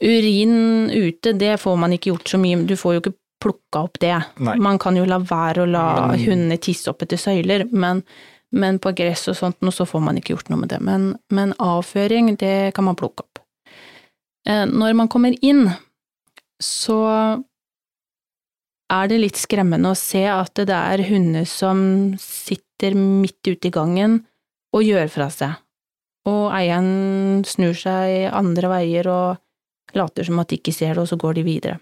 urin 0.00 0.88
ute, 0.88 1.34
det 1.36 1.58
får 1.60 1.76
man 1.76 1.96
ikke 1.96 2.14
gjort 2.14 2.32
så 2.32 2.40
mye, 2.40 2.62
du 2.64 2.72
får 2.80 2.96
jo 2.96 3.02
ikke 3.04 3.16
plukka 3.40 3.84
opp 3.84 4.00
det. 4.00 4.16
Nei. 4.40 4.56
Man 4.60 4.80
kan 4.80 4.96
jo 4.96 5.04
la 5.08 5.20
være 5.20 5.64
å 5.64 5.68
la 5.68 5.84
men... 6.08 6.24
hundene 6.24 6.60
tisse 6.60 6.88
opp 6.92 7.04
etter 7.04 7.20
søyler, 7.20 7.66
men, 7.68 8.00
men, 8.56 8.80
på 8.80 8.94
gress 8.96 9.28
og 9.32 9.36
sånt 9.36 9.60
så 9.76 9.88
får 9.88 10.04
man 10.04 10.20
ikke 10.20 10.34
gjort 10.34 10.48
noe 10.52 10.64
med 10.64 10.72
det. 10.72 10.80
Men, 10.84 11.12
men 11.32 11.52
avføring, 11.60 12.32
det 12.40 12.72
kan 12.76 12.88
man 12.88 12.96
plukke 13.00 13.26
opp. 13.26 13.44
Når 14.48 14.94
man 14.96 15.08
kommer 15.12 15.36
inn, 15.44 15.66
så 16.64 16.96
er 18.90 19.10
det 19.10 19.20
litt 19.22 19.38
skremmende 19.38 19.92
å 19.92 19.98
se 19.98 20.24
at 20.30 20.62
det 20.66 20.76
er 20.76 21.04
hunder 21.08 21.46
som 21.48 21.80
sitter 22.20 22.96
midt 22.98 23.46
ute 23.46 23.70
i 23.70 23.74
gangen 23.74 24.20
og 24.74 24.86
gjør 24.86 25.10
fra 25.12 25.28
seg, 25.34 25.54
og 26.30 26.50
eieren 26.54 27.44
snur 27.46 27.76
seg 27.76 28.30
andre 28.34 28.70
veier 28.70 29.08
og 29.10 29.96
later 29.96 30.26
som 30.26 30.40
at 30.42 30.50
de 30.50 30.60
ikke 30.60 30.74
ser 30.74 30.94
det, 30.94 31.04
og 31.04 31.10
så 31.10 31.18
går 31.20 31.38
de 31.38 31.46
videre. 31.46 31.78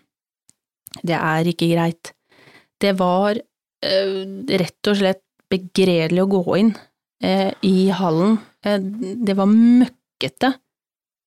Det 1.04 1.16
er 1.16 1.48
ikke 1.50 1.68
greit. 1.72 2.12
Det 2.80 2.94
var 2.98 3.36
øh, 3.36 4.22
rett 4.62 4.90
og 4.90 5.00
slett 5.00 5.24
begredelig 5.52 6.22
å 6.24 6.30
gå 6.30 6.44
inn 6.60 6.72
øh, 7.24 7.50
i 7.66 7.88
hallen. 7.92 8.38
Eh, 8.64 8.80
det 8.80 9.36
var 9.36 9.50
møkkete. 9.52 10.54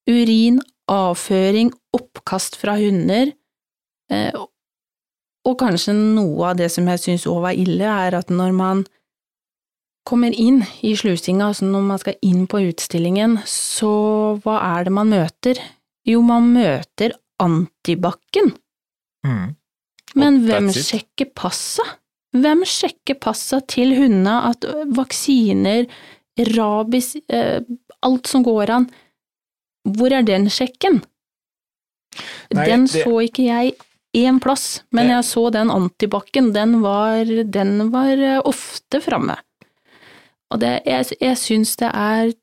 Urin, 0.09 0.57
avføring, 0.89 1.69
oppkast 1.95 2.57
fra 2.59 2.73
hunder, 2.79 3.33
øh, 4.11 4.41
og 5.47 5.57
kanskje 5.57 5.93
noe 5.97 6.51
av 6.51 6.59
det 6.59 6.69
som 6.73 6.89
jeg 6.91 7.01
syns 7.01 7.27
òg 7.29 7.41
var 7.47 7.57
ille, 7.57 7.85
er 7.87 8.17
at 8.19 8.29
når 8.33 8.53
man 8.57 8.83
kommer 10.07 10.33
inn 10.33 10.61
i 10.85 10.93
slusinga, 10.97 11.51
altså 11.51 11.67
når 11.69 11.87
man 11.87 12.01
skal 12.01 12.17
inn 12.25 12.45
på 12.49 12.61
utstillingen, 12.69 13.39
så 13.49 13.91
hva 14.43 14.57
er 14.73 14.87
det 14.87 14.93
man 14.97 15.11
møter? 15.13 15.61
Jo, 16.07 16.21
man 16.25 16.49
møter 16.53 17.15
antibac-en. 17.41 18.53
Mm. 19.25 19.51
Men 20.17 20.39
hvem 20.45 20.71
sjekker 20.75 21.29
passet? 21.37 21.97
Hvem 22.31 22.63
sjekker 22.67 23.17
passet 23.21 23.67
til 23.73 23.93
hundene 23.97 24.37
at 24.49 24.65
vaksiner, 24.95 25.87
rabies, 26.55 27.13
eh, 27.29 27.59
alt 28.01 28.29
som 28.29 28.43
går 28.45 28.71
an, 28.77 28.89
hvor 29.97 30.13
er 30.15 30.25
den 30.25 30.47
sjekken? 30.53 31.01
Nei, 32.55 32.65
den 32.67 32.87
det... 32.87 33.03
så 33.03 33.21
ikke 33.23 33.45
jeg 33.47 33.75
én 34.17 34.39
plass, 34.43 34.83
men 34.91 35.11
jeg 35.11 35.23
så 35.27 35.45
den 35.53 35.71
antibac-en, 35.71 36.51
den 36.55 36.79
var, 36.83 37.25
den 37.25 37.91
var 37.93 38.11
eh, 38.17 38.39
ofte 38.43 38.99
framme. 39.03 39.37
Og 40.51 40.59
det, 40.59 40.81
jeg, 40.87 41.15
jeg 41.21 41.39
syns 41.39 41.77
det 41.79 41.91
er 41.95 42.33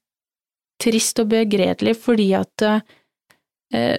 trist 0.81 1.21
og 1.21 1.29
begredelig, 1.33 1.97
fordi 2.01 2.31
at 2.39 2.65
eh, 2.69 3.99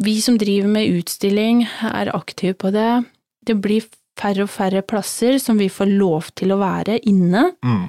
vi 0.00 0.16
som 0.24 0.38
driver 0.40 0.70
med 0.72 1.00
utstilling, 1.00 1.66
er 1.84 2.12
aktive 2.16 2.56
på 2.56 2.72
det. 2.72 3.02
Det 3.44 3.58
blir 3.60 3.84
færre 4.20 4.46
og 4.46 4.52
færre 4.52 4.82
plasser 4.84 5.38
som 5.42 5.60
vi 5.60 5.68
får 5.72 5.90
lov 5.92 6.30
til 6.38 6.54
å 6.54 6.60
være 6.60 7.00
inne. 7.08 7.50
Mm. 7.64 7.82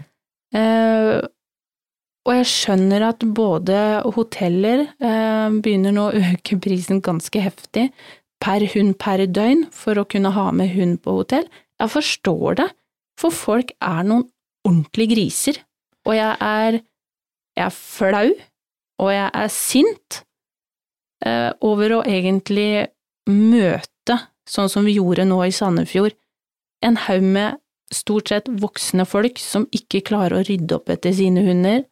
Eh, 0.59 1.19
og 2.21 2.37
jeg 2.37 2.49
skjønner 2.51 3.07
at 3.07 3.23
både 3.25 3.77
hoteller 4.13 4.83
eh, 5.01 5.47
begynner 5.63 5.95
nå 5.95 6.09
å 6.09 6.25
øke 6.33 6.59
prisen 6.61 6.99
ganske 7.01 7.41
heftig 7.41 7.87
per 8.41 8.63
hund 8.73 8.95
per 9.01 9.23
døgn 9.29 9.67
for 9.75 9.99
å 10.01 10.05
kunne 10.09 10.31
ha 10.35 10.47
med 10.55 10.71
hund 10.75 10.99
på 11.05 11.13
hotell. 11.19 11.45
Jeg 11.81 11.93
forstår 11.93 12.57
det, 12.61 12.69
for 13.19 13.33
folk 13.33 13.73
er 13.81 14.03
noen 14.07 14.25
ordentlige 14.67 15.13
griser. 15.15 15.59
Og 16.09 16.15
jeg 16.17 16.37
er, 16.41 16.79
jeg 17.57 17.65
er 17.67 17.75
flau, 17.75 18.31
og 19.01 19.11
jeg 19.13 19.29
er 19.43 19.51
sint 19.53 20.21
eh, 21.25 21.51
over 21.61 21.97
å 21.99 22.01
egentlig 22.09 22.87
møte, 23.29 24.17
sånn 24.49 24.69
som 24.73 24.85
vi 24.87 24.97
gjorde 24.97 25.25
nå 25.29 25.37
i 25.45 25.53
Sandefjord, 25.53 26.15
en 26.85 26.97
haug 27.05 27.25
med 27.35 27.59
stort 27.93 28.31
sett 28.31 28.47
voksne 28.61 29.05
folk 29.05 29.37
som 29.41 29.67
ikke 29.75 30.01
klarer 30.07 30.39
å 30.39 30.45
rydde 30.47 30.77
opp 30.79 30.89
etter 30.93 31.13
sine 31.13 31.43
hunder. 31.45 31.83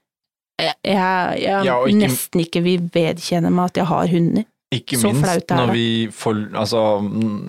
Jeg, 0.59 0.73
jeg, 0.83 1.41
jeg 1.43 1.65
Ja, 1.67 1.75
ikke- 1.85 1.99
nesten 2.01 2.41
ikke 2.43 2.63
vil 2.65 2.87
vedkjenne 2.93 3.51
meg 3.53 3.69
at 3.69 3.77
jeg 3.83 3.89
har 3.91 4.07
hunder. 4.11 4.45
Ikke 4.73 4.99
Så 5.01 5.09
minst 5.09 5.49
når 5.49 5.71
vi 5.73 5.85
får 6.13 6.43
Altså, 6.53 6.81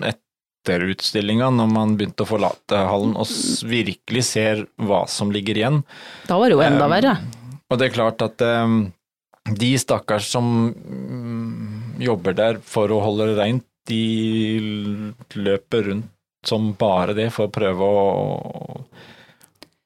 etter 0.09 0.87
utstillinga, 0.89 1.51
når 1.53 1.69
man 1.69 1.93
begynte 1.97 2.25
å 2.25 2.29
forlate 2.29 2.79
hallen 2.89 3.13
og 3.17 3.29
virkelig 3.69 4.23
ser 4.29 4.63
hva 4.81 5.03
som 5.09 5.33
ligger 5.33 5.57
igjen. 5.57 5.81
Da 6.29 6.39
var 6.41 6.49
det 6.49 6.57
jo 6.57 6.65
enda 6.65 6.87
Um, 6.87 6.95
verre. 6.95 7.13
Og 7.71 7.79
det 7.79 7.87
er 7.87 7.95
klart 7.95 8.21
at 8.25 8.41
um, 8.41 8.79
de 9.57 9.71
stakkars 9.81 10.29
som 10.33 10.73
mm, 10.73 12.01
jobber 12.01 12.37
der 12.37 12.59
for 12.65 12.93
å 12.93 13.01
holde 13.05 13.31
det 13.31 13.37
rent, 13.39 13.67
de 13.89 14.61
løper 15.35 15.87
rundt 15.89 16.09
som 16.45 16.71
bare 16.77 17.13
det 17.17 17.29
for 17.33 17.49
å 17.49 17.53
prøve 17.53 17.85
å, 17.85 18.83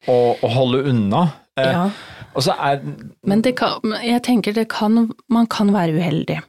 å, 0.08 0.18
å 0.36 0.52
holde 0.56 0.84
unna. 0.92 1.26
Eh, 1.60 1.88
Og 2.36 2.44
så 2.44 2.56
er 2.60 2.82
Men 3.24 3.44
det 3.44 3.56
kan, 3.60 3.80
jeg 4.04 4.24
tenker 4.28 4.56
det 4.56 4.68
kan, 4.72 5.10
man 5.32 5.48
kan 5.52 5.72
være 5.76 5.96
uheldig. 6.00 6.42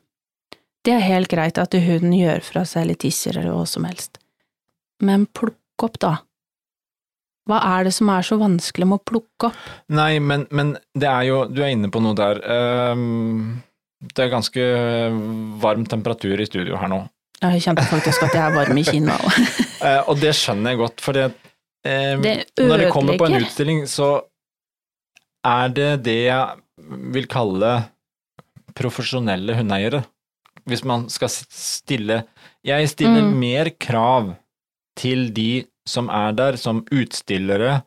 Det 0.87 0.95
er 0.95 1.03
helt 1.03 1.31
greit 1.33 1.59
at 1.59 1.75
hunden 1.75 2.15
gjør 2.15 2.45
fra 2.47 2.63
seg 2.69 2.85
eller 2.85 2.99
tisser 3.03 3.35
eller 3.35 3.57
hva 3.57 3.65
som 3.67 3.87
helst. 3.89 4.21
Men 5.03 5.27
plukk 5.27 5.83
opp, 5.83 5.99
da. 6.01 6.13
Hva 7.47 7.59
er 7.77 7.87
det 7.87 7.95
som 7.95 8.11
er 8.11 8.27
så 8.27 8.39
vanskelig 8.39 8.87
med 8.87 9.01
å 9.01 9.07
plukke 9.11 9.51
opp? 9.51 9.67
Nei, 9.95 10.17
men, 10.23 10.47
men 10.55 10.75
det 10.99 11.09
er 11.11 11.27
jo 11.29 11.43
Du 11.51 11.61
er 11.63 11.75
inne 11.75 11.91
på 11.95 12.03
noe 12.03 12.17
der. 12.19 12.41
Um, 12.95 13.59
det 14.03 14.27
er 14.27 14.33
ganske 14.33 14.65
varm 15.63 15.87
temperatur 15.91 16.41
i 16.43 16.47
studio 16.49 16.79
her 16.79 16.91
nå. 16.93 17.03
Jeg 17.43 17.67
kjente 17.67 17.85
faktisk 17.91 18.25
at 18.27 18.35
jeg 18.35 18.43
er 18.45 18.55
varm 18.55 18.79
i 18.81 18.87
kinna 18.87 19.19
òg. 19.27 19.37
Eh, 19.85 20.01
og 20.09 20.23
det 20.23 20.33
skjønner 20.39 20.73
jeg 20.73 20.81
godt, 20.81 21.03
for 21.05 21.17
det, 21.19 21.27
eh, 21.85 22.15
Det 22.23 22.37
når 22.63 22.87
det 22.87 22.91
kommer 22.95 23.19
på 23.21 23.29
en 23.29 23.43
utstilling, 23.43 23.83
så 23.91 24.11
er 25.47 25.75
det 25.77 25.91
det 26.07 26.19
jeg 26.27 26.89
vil 27.15 27.29
kalle 27.31 27.73
profesjonelle 28.77 29.57
hundeeiere. 29.59 30.03
Hvis 30.67 30.85
man 30.85 31.09
skal 31.13 31.29
stille 31.31 32.25
Jeg 32.67 32.89
stiller 32.91 33.23
Mm. 33.23 33.39
mer 33.39 33.71
krav 33.79 34.37
til 34.99 35.29
de 35.33 35.65
som 35.87 36.09
er 36.11 36.33
der, 36.35 36.57
som 36.57 36.81
utstillere 36.91 37.83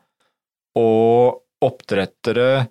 og 0.78 1.42
oppdrettere, 1.60 2.68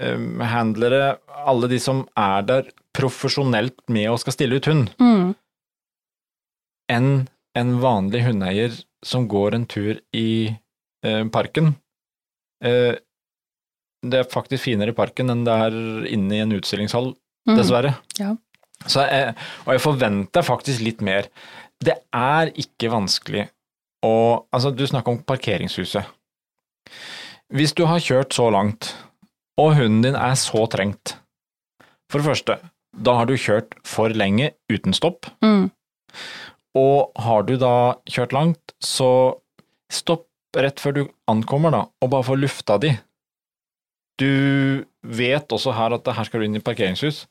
um, 0.00 0.40
handlere, 0.40 1.18
alle 1.28 1.68
de 1.68 1.78
som 1.78 2.06
er 2.16 2.40
der 2.46 2.70
profesjonelt 2.96 3.76
med 3.92 4.08
og 4.08 4.18
skal 4.22 4.32
stille 4.32 4.56
ut 4.56 4.64
hund 4.70 4.88
Mm. 4.98 5.34
enn 6.90 7.28
en 7.58 7.74
vanlig 7.82 8.22
hundeeier 8.24 8.72
som 9.04 9.28
går 9.28 9.54
en 9.54 9.66
tur 9.66 10.00
i 10.14 10.56
eh, 11.04 11.24
parken. 11.32 11.74
Eh, 12.62 12.94
det 14.02 14.18
er 14.20 14.28
faktisk 14.32 14.64
finere 14.64 14.92
i 14.94 14.96
parken 14.96 15.30
enn 15.32 15.44
det 15.44 15.52
er 15.66 15.72
inne 16.12 16.32
i 16.36 16.40
en 16.44 16.52
utstillingshall, 16.52 17.14
Mm. 17.48 17.56
dessverre. 17.56 17.94
Ja. 18.18 18.34
Så 18.88 19.04
jeg, 19.04 19.34
og 19.66 19.74
jeg 19.74 19.82
forventer 19.84 20.46
faktisk 20.46 20.84
litt 20.84 21.02
mer. 21.04 21.28
Det 21.80 21.96
er 22.16 22.52
ikke 22.60 22.92
vanskelig 22.92 23.48
å 24.04 24.14
Altså, 24.56 24.70
du 24.72 24.86
snakker 24.88 25.12
om 25.12 25.22
parkeringshuset. 25.28 26.08
Hvis 27.52 27.74
du 27.76 27.84
har 27.84 28.00
kjørt 28.00 28.32
så 28.32 28.46
langt, 28.52 28.94
og 29.60 29.74
hunden 29.76 30.04
din 30.06 30.16
er 30.16 30.36
så 30.40 30.64
trengt 30.72 31.16
For 32.10 32.20
det 32.20 32.26
første, 32.30 32.56
da 32.96 33.18
har 33.18 33.28
du 33.28 33.36
kjørt 33.38 33.76
for 33.86 34.10
lenge 34.10 34.50
uten 34.72 34.96
stopp. 34.96 35.28
Mm. 35.44 35.68
Og 36.80 37.12
har 37.22 37.44
du 37.46 37.54
da 37.60 38.00
kjørt 38.10 38.34
langt, 38.34 38.74
så 38.82 39.38
stopp 39.92 40.26
rett 40.58 40.82
før 40.82 40.96
du 40.96 41.02
ankommer, 41.30 41.70
da, 41.70 41.84
og 41.86 42.10
bare 42.10 42.26
få 42.26 42.38
lufta 42.38 42.80
di. 42.82 42.90
Du 44.20 44.84
vet 45.00 45.52
også 45.54 45.72
her 45.72 45.94
at 45.96 46.08
her 46.12 46.26
skal 46.28 46.42
du 46.42 46.46
inn 46.46 46.58
i 46.58 46.64
parkeringshus. 46.64 47.22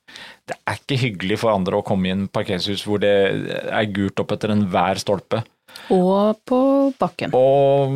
Det 0.49 0.57
er 0.65 0.79
ikke 0.79 0.97
hyggelig 1.03 1.37
for 1.43 1.53
andre 1.53 1.77
å 1.77 1.85
komme 1.85 2.09
i 2.09 2.13
en 2.15 2.25
parkeringshus 2.33 2.81
hvor 2.87 3.01
det 3.03 3.13
er 3.69 3.91
gult 3.93 4.21
opp 4.23 4.33
etter 4.33 4.55
enhver 4.55 5.01
stolpe, 5.01 5.43
Og 5.93 6.39
på 6.49 6.59
bakken. 6.99 7.35
og 7.37 7.93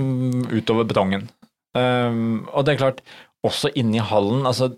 utover 0.54 0.86
betongen. 0.86 1.26
Um, 1.74 2.46
og 2.54 2.68
det 2.68 2.76
er 2.76 2.82
klart, 2.84 3.02
også 3.44 3.72
inne 3.74 3.98
i 3.98 4.04
hallen, 4.06 4.46
altså 4.46 4.70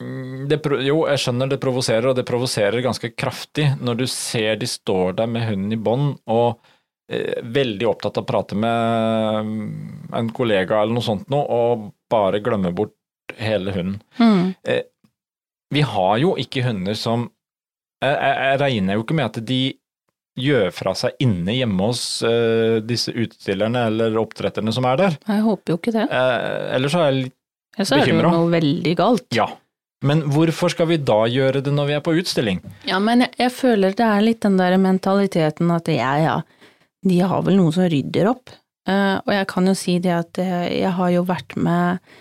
mm, 0.00 0.46
det, 0.48 0.60
jo, 0.86 1.00
jeg 1.10 1.22
skjønner 1.24 1.50
det 1.50 1.58
provoserer, 1.60 2.06
og 2.12 2.14
det 2.16 2.28
provoserer 2.28 2.84
ganske 2.84 3.10
kraftig 3.18 3.72
når 3.82 3.98
du 3.98 4.06
ser 4.06 4.54
de 4.60 4.68
står 4.70 5.18
der 5.18 5.26
med 5.26 5.48
hunden 5.48 5.74
i 5.74 5.80
bånd 5.82 6.14
og 6.30 6.60
eh, 7.10 7.42
veldig 7.42 7.90
opptatt 7.90 8.20
av 8.20 8.24
å 8.24 8.30
prate 8.30 8.54
med 8.54 9.50
mm, 9.50 10.14
en 10.22 10.30
kollega 10.38 10.78
eller 10.78 10.94
noe 10.94 11.08
sånt 11.08 11.26
noe, 11.34 11.42
og 11.42 11.90
bare 12.08 12.38
glemmer 12.44 12.70
bort 12.72 12.94
hele 13.40 13.74
hunden. 13.74 14.00
Mm. 14.18 14.54
Vi 15.74 15.82
har 15.84 16.14
jo 16.22 16.34
ikke 16.40 16.64
hunder 16.64 16.96
som 16.96 17.28
Jeg, 18.02 18.14
jeg, 18.14 18.34
jeg 18.46 18.58
regner 18.62 18.94
jo 18.94 19.02
ikke 19.02 19.16
med 19.18 19.26
at 19.26 19.38
de 19.48 19.62
gjør 20.38 20.68
fra 20.74 20.94
seg 20.98 21.16
inne 21.22 21.56
hjemme 21.56 21.88
hos 21.88 22.02
eh, 22.26 22.78
disse 22.84 23.10
utstillerne 23.10 23.88
eller 23.90 24.18
oppdretterne 24.20 24.74
som 24.74 24.86
er 24.88 25.00
der. 25.00 25.16
Jeg 25.26 25.44
håper 25.46 25.74
jo 25.74 25.78
ikke 25.80 25.94
det. 25.96 26.04
Eh, 26.06 26.76
ellers 26.76 26.94
så 26.94 27.02
er 27.02 27.10
jeg 27.10 27.24
litt 27.24 27.34
Ellers 27.78 27.92
er 27.94 28.02
det 28.02 28.14
jo 28.14 28.22
noe 28.26 28.46
veldig 28.50 28.92
galt. 28.98 29.26
Ja. 29.34 29.48
Men 30.06 30.24
hvorfor 30.30 30.70
skal 30.70 30.88
vi 30.92 31.00
da 31.02 31.18
gjøre 31.30 31.62
det 31.62 31.72
når 31.74 31.88
vi 31.88 31.94
er 31.96 32.02
på 32.06 32.14
utstilling? 32.18 32.60
Ja, 32.86 32.98
men 33.02 33.24
jeg, 33.24 33.32
jeg 33.38 33.54
føler 33.54 33.94
det 33.98 34.06
er 34.06 34.24
litt 34.24 34.42
den 34.46 34.58
der 34.58 34.74
mentaliteten 34.82 35.70
at 35.74 35.90
ja, 35.90 36.12
ja, 36.22 36.36
de 37.06 37.18
har 37.22 37.44
vel 37.46 37.58
noen 37.58 37.74
som 37.74 37.86
rydder 37.90 38.30
opp. 38.30 38.54
Uh, 38.88 39.18
og 39.26 39.34
jeg 39.34 39.48
kan 39.50 39.68
jo 39.68 39.74
si 39.76 39.98
det 40.00 40.14
at 40.14 40.38
eh, 40.40 40.68
jeg 40.80 40.90
har 40.96 41.10
jo 41.12 41.24
vært 41.28 41.54
med 41.60 41.98
eh, 41.98 42.14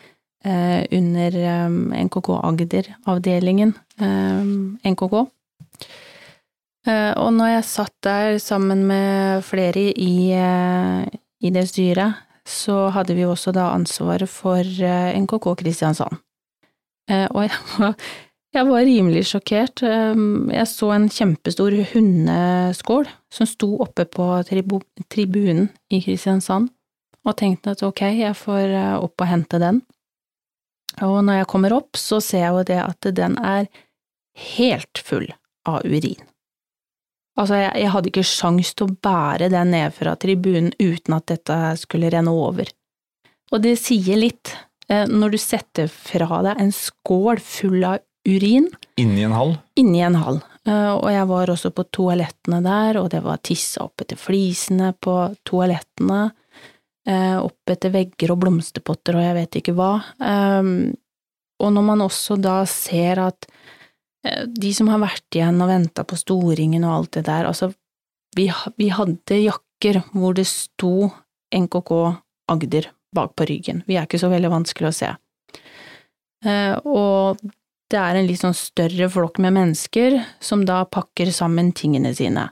under 0.48 1.36
eh, 1.42 2.04
NKK 2.08 2.30
Agder-avdelingen, 2.44 3.74
eh, 4.00 4.92
NKK. 4.92 5.26
Eh, 6.88 7.14
og 7.20 7.34
når 7.36 7.58
jeg 7.58 7.68
satt 7.68 7.96
der 8.06 8.38
sammen 8.42 8.86
med 8.88 9.44
flere 9.48 9.90
i, 9.92 10.32
eh, 10.32 11.04
i 11.44 11.52
det 11.52 11.66
styret, 11.72 12.24
så 12.48 12.88
hadde 12.96 13.18
vi 13.18 13.26
også 13.28 13.52
da 13.56 13.74
ansvaret 13.74 14.30
for 14.32 14.64
eh, 14.64 15.18
NKK 15.20 15.52
Kristiansand. 15.60 16.22
Eh, 17.12 17.28
og 17.34 17.44
jeg 17.48 17.60
var 17.80 18.00
jeg 18.56 18.64
var 18.66 18.88
rimelig 18.88 19.26
sjokkert. 19.28 19.84
Jeg 19.84 20.68
så 20.72 20.88
en 20.96 21.10
kjempestor 21.12 21.76
hundeskål 21.92 23.06
som 23.30 23.46
sto 23.46 23.68
oppe 23.84 24.06
på 24.10 24.24
tribu 24.48 24.80
tribunen 25.12 25.68
i 25.94 26.00
Kristiansand, 26.02 26.72
og 27.28 27.36
tenkte 27.38 27.76
at 27.76 27.84
ok, 27.86 28.02
jeg 28.18 28.34
får 28.40 28.74
opp 29.04 29.22
og 29.22 29.30
hente 29.30 29.60
den. 29.62 29.84
Og 31.06 31.20
når 31.26 31.42
jeg 31.42 31.50
kommer 31.52 31.76
opp, 31.78 31.98
så 32.00 32.18
ser 32.24 32.42
jeg 32.46 32.56
jo 32.56 32.64
det 32.72 32.80
at 32.82 33.10
den 33.18 33.38
er 33.44 33.68
helt 34.56 34.98
full 35.06 35.28
av 35.68 35.86
urin. 35.86 36.22
Altså, 37.38 37.60
jeg, 37.62 37.74
jeg 37.84 37.92
hadde 37.94 38.10
ikke 38.10 38.26
sjans 38.26 38.72
til 38.74 38.88
å 38.88 38.96
bære 39.06 39.52
den 39.54 39.70
ned 39.76 39.94
fra 39.94 40.16
tribunen 40.18 40.72
uten 40.82 41.14
at 41.20 41.28
dette 41.30 41.58
skulle 41.78 42.10
renne 42.14 42.34
over. 42.34 42.70
Og 43.54 43.62
det 43.64 43.76
sier 43.80 44.18
litt, 44.18 44.56
eh, 44.90 45.06
når 45.06 45.36
du 45.36 45.40
setter 45.42 45.92
fra 45.94 46.42
deg 46.48 46.64
en 46.64 46.74
skål 46.74 47.38
full 47.46 47.84
av 47.86 48.00
urin 48.28 48.66
Inni 49.00 49.22
en 49.24 49.36
hall? 49.38 49.54
inni 49.80 50.02
en 50.04 50.18
hall. 50.20 50.42
Eh, 50.68 50.90
Og 50.98 51.06
jeg 51.14 51.28
var 51.30 51.54
også 51.54 51.70
på 51.78 51.86
toalettene 51.94 52.64
der, 52.66 52.98
og 53.00 53.12
det 53.14 53.22
var 53.24 53.38
tissa 53.46 53.86
opp 53.86 54.02
etter 54.02 54.18
flisene 54.20 54.90
på 55.00 55.14
toalettene, 55.48 56.32
opp 57.40 57.72
etter 57.72 57.94
vegger 57.94 58.34
og 58.34 58.42
blomsterpotter 58.42 59.16
og 59.16 59.24
jeg 59.24 59.36
vet 59.38 59.60
ikke 59.62 59.76
hva. 59.78 59.92
Um, 60.20 60.92
Og 61.58 61.74
når 61.74 61.86
man 61.88 62.04
også 62.06 62.38
da 62.38 62.60
ser 62.70 63.22
at 63.24 63.48
eh, 64.26 64.46
de 64.46 64.74
som 64.78 64.90
har 64.92 65.02
vært 65.02 65.36
igjen 65.36 65.62
og 65.64 65.72
venta 65.72 66.06
på 66.06 66.18
Storingen 66.20 66.86
og 66.86 66.94
alt 66.94 67.18
det 67.18 67.26
der, 67.30 67.48
altså 67.50 67.72
vi, 68.38 68.50
vi 68.78 68.92
hadde 68.94 69.40
jakker 69.42 70.04
hvor 70.14 70.36
det 70.38 70.46
sto 70.50 71.10
NKK 71.54 71.94
Agder 72.48 72.92
bak 73.16 73.34
på 73.36 73.48
ryggen. 73.50 73.82
Vi 73.88 73.98
er 73.98 74.06
ikke 74.06 74.22
så 74.22 74.30
veldig 74.30 74.52
vanskelig 74.54 74.92
å 74.92 74.96
se. 74.96 75.10
Eh, 76.46 76.76
og 76.86 77.42
det 77.90 78.00
er 78.00 78.20
en 78.20 78.28
litt 78.28 78.44
sånn 78.44 78.56
større 78.56 79.10
flokk 79.10 79.42
med 79.44 79.56
mennesker 79.58 80.20
som 80.44 80.66
da 80.68 80.84
pakker 80.86 81.32
sammen 81.34 81.74
tingene 81.76 82.14
sine. 82.16 82.50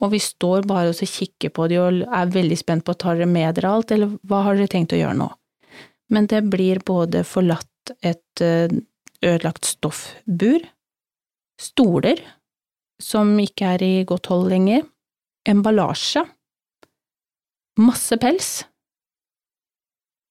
Og 0.00 0.12
vi 0.14 0.20
står 0.22 0.64
bare 0.68 0.92
og 0.92 0.96
kikker 0.96 1.52
på 1.52 1.68
de 1.68 1.80
og 1.80 2.02
er 2.06 2.32
veldig 2.32 2.56
spent 2.56 2.86
på 2.86 2.96
tar 2.96 3.18
dere 3.18 3.28
med 3.28 3.58
dere 3.58 3.74
alt, 3.74 3.92
eller 3.92 4.14
hva 4.24 4.44
har 4.46 4.56
dere 4.56 4.72
tenkt 4.72 4.94
å 4.96 5.00
gjøre 5.00 5.18
nå? 5.18 5.28
Men 6.10 6.26
det 6.30 6.42
blir 6.50 6.80
både 6.86 7.22
forlatt 7.28 7.92
et 8.00 8.42
eh, 8.42 8.72
ødelagt 9.20 9.68
stoffbur, 9.68 10.64
stoler 11.60 12.22
som 13.00 13.32
ikke 13.40 13.76
er 13.76 13.84
i 13.84 13.92
godt 14.08 14.30
hold 14.32 14.48
lenger, 14.50 14.82
emballasje, 15.48 16.24
masse 17.80 18.16
pels, 18.20 18.50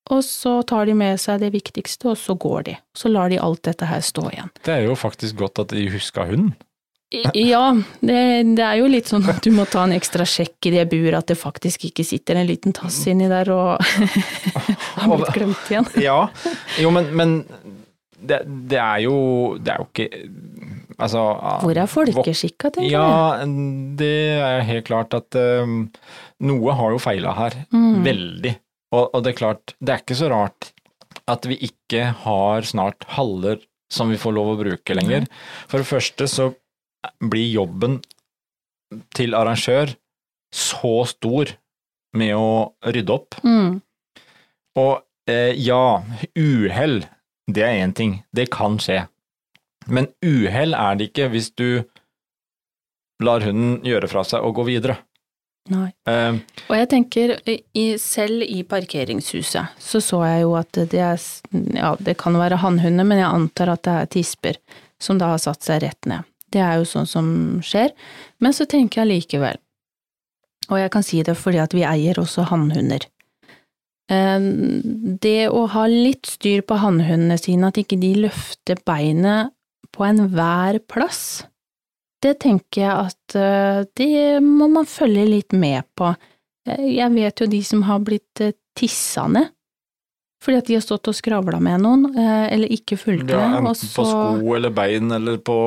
og 0.09 0.23
så 0.25 0.59
tar 0.65 0.87
de 0.89 0.95
med 0.97 1.19
seg 1.21 1.41
det 1.43 1.51
viktigste, 1.53 2.09
og 2.11 2.17
så 2.17 2.33
går 2.33 2.63
de. 2.65 2.75
Så 2.97 3.11
lar 3.11 3.29
de 3.29 3.37
alt 3.41 3.61
dette 3.67 3.85
her 3.85 4.01
stå 4.01 4.25
igjen. 4.31 4.49
Det 4.65 4.73
er 4.73 4.87
jo 4.87 4.97
faktisk 4.97 5.37
godt 5.41 5.61
at 5.61 5.75
de 5.75 5.85
huska 5.93 6.25
hunden. 6.31 6.55
Ja, 7.09 7.71
det, 8.05 8.19
det 8.53 8.61
er 8.65 8.75
jo 8.77 8.89
litt 8.91 9.09
sånn 9.09 9.25
at 9.31 9.41
du 9.41 9.49
må 9.55 9.65
ta 9.69 9.81
en 9.87 9.95
ekstra 9.95 10.27
sjekk 10.29 10.67
i 10.69 10.73
det 10.75 10.85
buret, 10.91 11.17
at 11.17 11.31
det 11.31 11.39
faktisk 11.41 11.87
ikke 11.87 12.05
sitter 12.05 12.37
en 12.37 12.49
liten 12.49 12.75
tass 12.77 12.99
inni 13.09 13.29
der 13.31 13.49
og 13.49 13.81
har 15.01 15.15
blitt 15.15 15.33
glemt 15.33 15.71
igjen. 15.71 15.89
Ja, 16.09 16.19
jo, 16.77 16.91
men, 16.93 17.09
men 17.17 17.33
det, 18.19 18.43
det 18.69 18.77
er 18.77 18.99
jo 19.05 19.15
Det 19.63 19.71
er 19.71 19.79
jo 19.79 19.85
ikke 19.87 20.07
Altså 20.99 21.21
Hvor 21.63 21.77
er 21.79 21.87
folkeskikka, 21.87 22.73
tenker 22.75 22.89
du? 22.89 22.91
Ja, 22.91 23.45
det 23.97 24.15
er 24.35 24.65
helt 24.67 24.89
klart 24.89 25.15
at 25.15 25.37
um, 25.39 25.85
noe 26.43 26.75
har 26.75 26.91
jo 26.91 26.99
feila 26.99 27.31
her. 27.37 27.55
Mm. 27.71 28.01
Veldig. 28.03 28.51
Og, 28.91 29.05
og 29.05 29.23
det 29.23 29.31
er 29.31 29.37
klart, 29.39 29.75
det 29.79 29.93
er 29.93 30.03
ikke 30.03 30.17
så 30.19 30.27
rart 30.33 30.73
at 31.31 31.47
vi 31.47 31.55
ikke 31.69 32.09
har 32.25 32.67
snart 32.67 33.07
haller 33.15 33.63
som 33.89 34.11
vi 34.11 34.19
får 34.19 34.35
lov 34.35 34.51
å 34.51 34.57
bruke 34.59 34.97
lenger. 34.97 35.29
For 35.71 35.79
det 35.79 35.87
første 35.87 36.27
så 36.27 36.49
blir 37.19 37.47
jobben 37.51 37.99
til 39.15 39.35
arrangør 39.37 39.93
så 40.55 40.93
stor 41.09 41.51
med 42.17 42.33
å 42.35 42.73
rydde 42.89 43.13
opp. 43.13 43.37
Mm. 43.45 43.79
Og 44.81 44.95
eh, 45.29 45.53
ja, 45.61 46.01
uhell, 46.39 47.03
det 47.49 47.65
er 47.65 47.83
én 47.83 47.93
ting. 47.93 48.23
Det 48.33 48.49
kan 48.53 48.79
skje. 48.81 49.03
Men 49.89 50.09
uhell 50.25 50.73
er 50.77 50.97
det 50.97 51.11
ikke 51.11 51.29
hvis 51.33 51.51
du 51.57 51.83
lar 53.23 53.43
hunden 53.45 53.79
gjøre 53.85 54.09
fra 54.09 54.23
seg 54.25 54.45
og 54.45 54.57
gå 54.59 54.65
videre. 54.69 54.97
Nei. 55.69 55.91
Eh, 56.09 56.39
Og 56.69 56.75
jeg 56.77 56.89
tenker, 56.89 57.35
i, 57.45 57.85
selv 58.01 58.41
i 58.47 58.63
parkeringshuset, 58.65 59.75
så 59.77 60.01
så 60.01 60.23
jeg 60.25 60.45
jo 60.47 60.55
at 60.57 60.79
det 60.89 61.01
er, 61.03 61.19
ja, 61.75 61.93
det 61.99 62.17
kan 62.21 62.37
være 62.39 62.61
hannhunder, 62.63 63.05
men 63.05 63.21
jeg 63.21 63.29
antar 63.29 63.75
at 63.75 63.83
det 63.85 63.97
er 63.99 64.11
tisper 64.17 64.57
som 64.99 65.19
da 65.21 65.33
har 65.35 65.41
satt 65.43 65.61
seg 65.67 65.83
rett 65.85 66.09
ned. 66.09 66.25
Det 66.51 66.61
er 66.63 66.79
jo 66.79 66.87
sånn 66.89 67.07
som 67.09 67.27
skjer, 67.65 67.91
men 68.41 68.55
så 68.55 68.65
tenker 68.69 69.03
jeg 69.03 69.11
likevel, 69.13 69.59
og 70.69 70.77
jeg 70.81 70.91
kan 70.93 71.05
si 71.05 71.21
det 71.23 71.35
fordi 71.37 71.61
at 71.61 71.75
vi 71.77 71.85
eier 71.85 72.17
også 72.21 72.47
hannhunder. 72.49 73.05
Eh, 74.09 74.39
Det 75.21 75.49
å 75.49 75.67
ha 75.75 75.85
litt 75.87 76.25
styr 76.25 76.61
på 76.65 76.79
hannhundene 76.81 77.37
sine, 77.37 77.67
at 77.69 77.77
ikke 77.77 77.99
de 78.01 78.15
løfter 78.25 78.81
beinet 78.85 79.53
på 79.93 80.05
enhver 80.07 80.79
plass, 80.89 81.43
det 82.21 82.39
tenker 82.43 82.81
jeg 82.81 82.91
at 83.07 83.35
eh, 83.39 83.83
det 83.95 84.41
må 84.43 84.67
man 84.71 84.85
følge 84.89 85.23
litt 85.29 85.53
med 85.55 85.85
på. 85.95 86.11
Eh, 86.67 86.89
Jeg 86.97 87.13
vet 87.13 87.39
jo 87.39 87.47
de 87.47 87.61
som 87.63 87.83
har 87.87 87.99
blitt 88.03 88.41
eh, 88.43 88.51
tissa 88.75 89.27
ned, 89.27 89.53
fordi 90.39 90.57
at 90.61 90.69
de 90.69 90.77
har 90.77 90.83
stått 90.83 91.09
og 91.11 91.15
skravla 91.17 91.59
med 91.59 91.81
noen, 91.83 92.05
eh, 92.15 92.45
eller 92.53 92.71
ikke 92.71 92.95
fulgt 92.99 93.27
ja, 93.27 93.41
med, 93.41 93.57
og 93.59 93.73
enten 93.73 93.91
på 93.91 94.05
sko 94.07 94.53
eller 94.55 94.71
bein 94.71 95.11
eller 95.11 95.41
på 95.43 95.57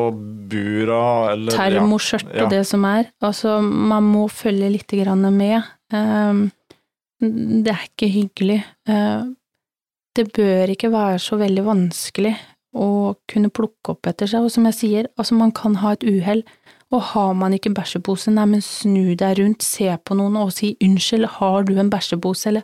bura 0.49 1.03
eller 1.35 1.59
termoskjørt 1.59 2.31
ja. 2.33 2.47
og 2.47 2.55
det 2.55 2.63
som 2.71 2.87
er. 2.89 3.11
Altså, 3.21 3.59
man 3.61 4.09
må 4.09 4.25
følge 4.33 4.71
litt 4.73 4.97
grann 5.03 5.29
med. 5.37 5.61
Eh, 5.93 6.49
Det 7.23 7.71
er 7.71 7.85
ikke 7.87 8.09
hyggelig. 8.11 8.65
Eh, 8.89 9.23
Det 10.17 10.27
bør 10.35 10.69
ikke 10.69 10.91
være 10.93 11.19
så 11.23 11.39
veldig 11.41 11.63
vanskelig 11.65 12.35
å 12.77 13.15
kunne 13.29 13.49
plukke 13.53 13.93
opp 13.95 14.07
etter 14.09 14.27
seg, 14.29 14.45
og 14.45 14.51
som 14.53 14.67
jeg 14.69 14.77
sier, 14.77 15.07
altså 15.17 15.37
man 15.37 15.53
kan 15.53 15.77
ha 15.81 15.93
et 15.93 16.05
uhell, 16.05 16.43
og 16.93 17.01
har 17.13 17.33
man 17.35 17.55
ikke 17.57 17.73
bæsjepose, 17.73 18.33
nei, 18.33 18.45
men 18.49 18.61
snu 18.65 19.15
deg 19.17 19.39
rundt, 19.39 19.63
se 19.65 19.89
på 20.05 20.17
noen 20.17 20.37
og 20.37 20.53
si 20.53 20.75
unnskyld, 20.85 21.25
har 21.39 21.65
du 21.69 21.79
en 21.79 21.91
bæsjepose, 21.93 22.49
eller 22.51 22.63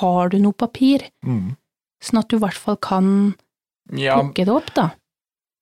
har 0.00 0.28
du 0.32 0.38
noe 0.42 0.52
papir, 0.52 1.06
Mm. 1.24 1.56
sånn 2.02 2.18
at 2.20 2.28
du 2.28 2.36
i 2.36 2.40
hvert 2.40 2.58
fall 2.58 2.76
kan 2.76 3.34
Ja, 3.92 4.16
plukke 4.20 4.44
det 4.44 4.48
opp, 4.54 4.74
da. 4.74 4.90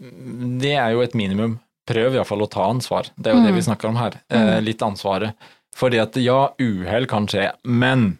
det 0.01 0.75
er 0.77 0.93
jo 0.93 1.01
et 1.05 1.15
minimum. 1.15 1.61
Prøv 1.87 2.15
iallfall 2.17 2.41
å 2.47 2.51
ta 2.51 2.65
ansvar. 2.71 3.11
Det 3.21 3.27
er 3.31 3.35
jo 3.37 3.43
det 3.45 3.53
Mm. 3.53 3.57
vi 3.57 3.61
snakker 3.67 3.89
om 3.89 3.97
her. 3.97 4.21
Eh, 4.31 4.39
Mm. 4.61 4.65
litt 4.65 4.79
ansvaret. 4.83 5.35
Fordi 5.77 5.99
at 6.01 6.15
ja, 6.17 6.49
uhell 6.59 7.07
kan 7.07 7.27
skje, 7.27 7.53
men 7.65 8.19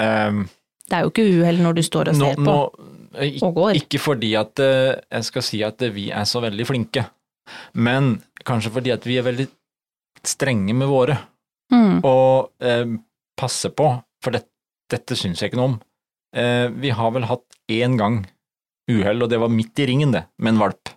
um, 0.00 0.48
Det 0.88 0.92
er 0.98 1.02
jo 1.04 1.10
ikke 1.10 1.40
uhell 1.40 1.58
når 1.58 1.74
du 1.74 1.82
står 1.82 2.08
og 2.08 2.14
nå, 2.14 2.28
ser 2.28 2.36
på, 2.36 2.44
nå, 2.44 3.20
ik- 3.22 3.42
og 3.42 3.54
går. 3.54 3.74
Ikke 3.74 4.00
fordi 4.00 4.34
at 4.38 4.58
eh, 4.60 5.00
jeg 5.12 5.24
skal 5.24 5.42
si 5.42 5.62
at 5.62 5.78
vi 5.78 6.10
er 6.10 6.24
så 6.24 6.40
veldig 6.42 6.66
flinke, 6.66 7.06
men 7.74 8.22
kanskje 8.44 8.70
fordi 8.70 8.92
at 8.92 9.04
vi 9.04 9.16
er 9.18 9.22
veldig 9.22 9.48
strenge 10.24 10.74
med 10.74 10.88
våre, 10.88 11.18
Mm. 11.72 12.04
og 12.04 12.50
eh, 12.60 12.84
passer 13.36 13.70
på, 13.70 14.02
for 14.22 14.30
det, 14.30 14.44
dette 14.90 15.16
syns 15.16 15.40
jeg 15.40 15.50
ikke 15.52 15.60
noe 15.60 15.72
om. 15.74 15.78
Eh, 16.36 16.68
vi 16.82 16.90
har 16.90 17.10
vel 17.14 17.24
hatt 17.30 17.44
én 17.70 17.96
gang 17.98 18.22
uhell, 18.90 19.22
og 19.24 19.30
det 19.30 19.38
var 19.40 19.48
midt 19.52 19.78
i 19.80 19.86
ringen, 19.88 20.12
det, 20.12 20.24
med 20.38 20.54
en 20.54 20.60
valp. 20.66 20.90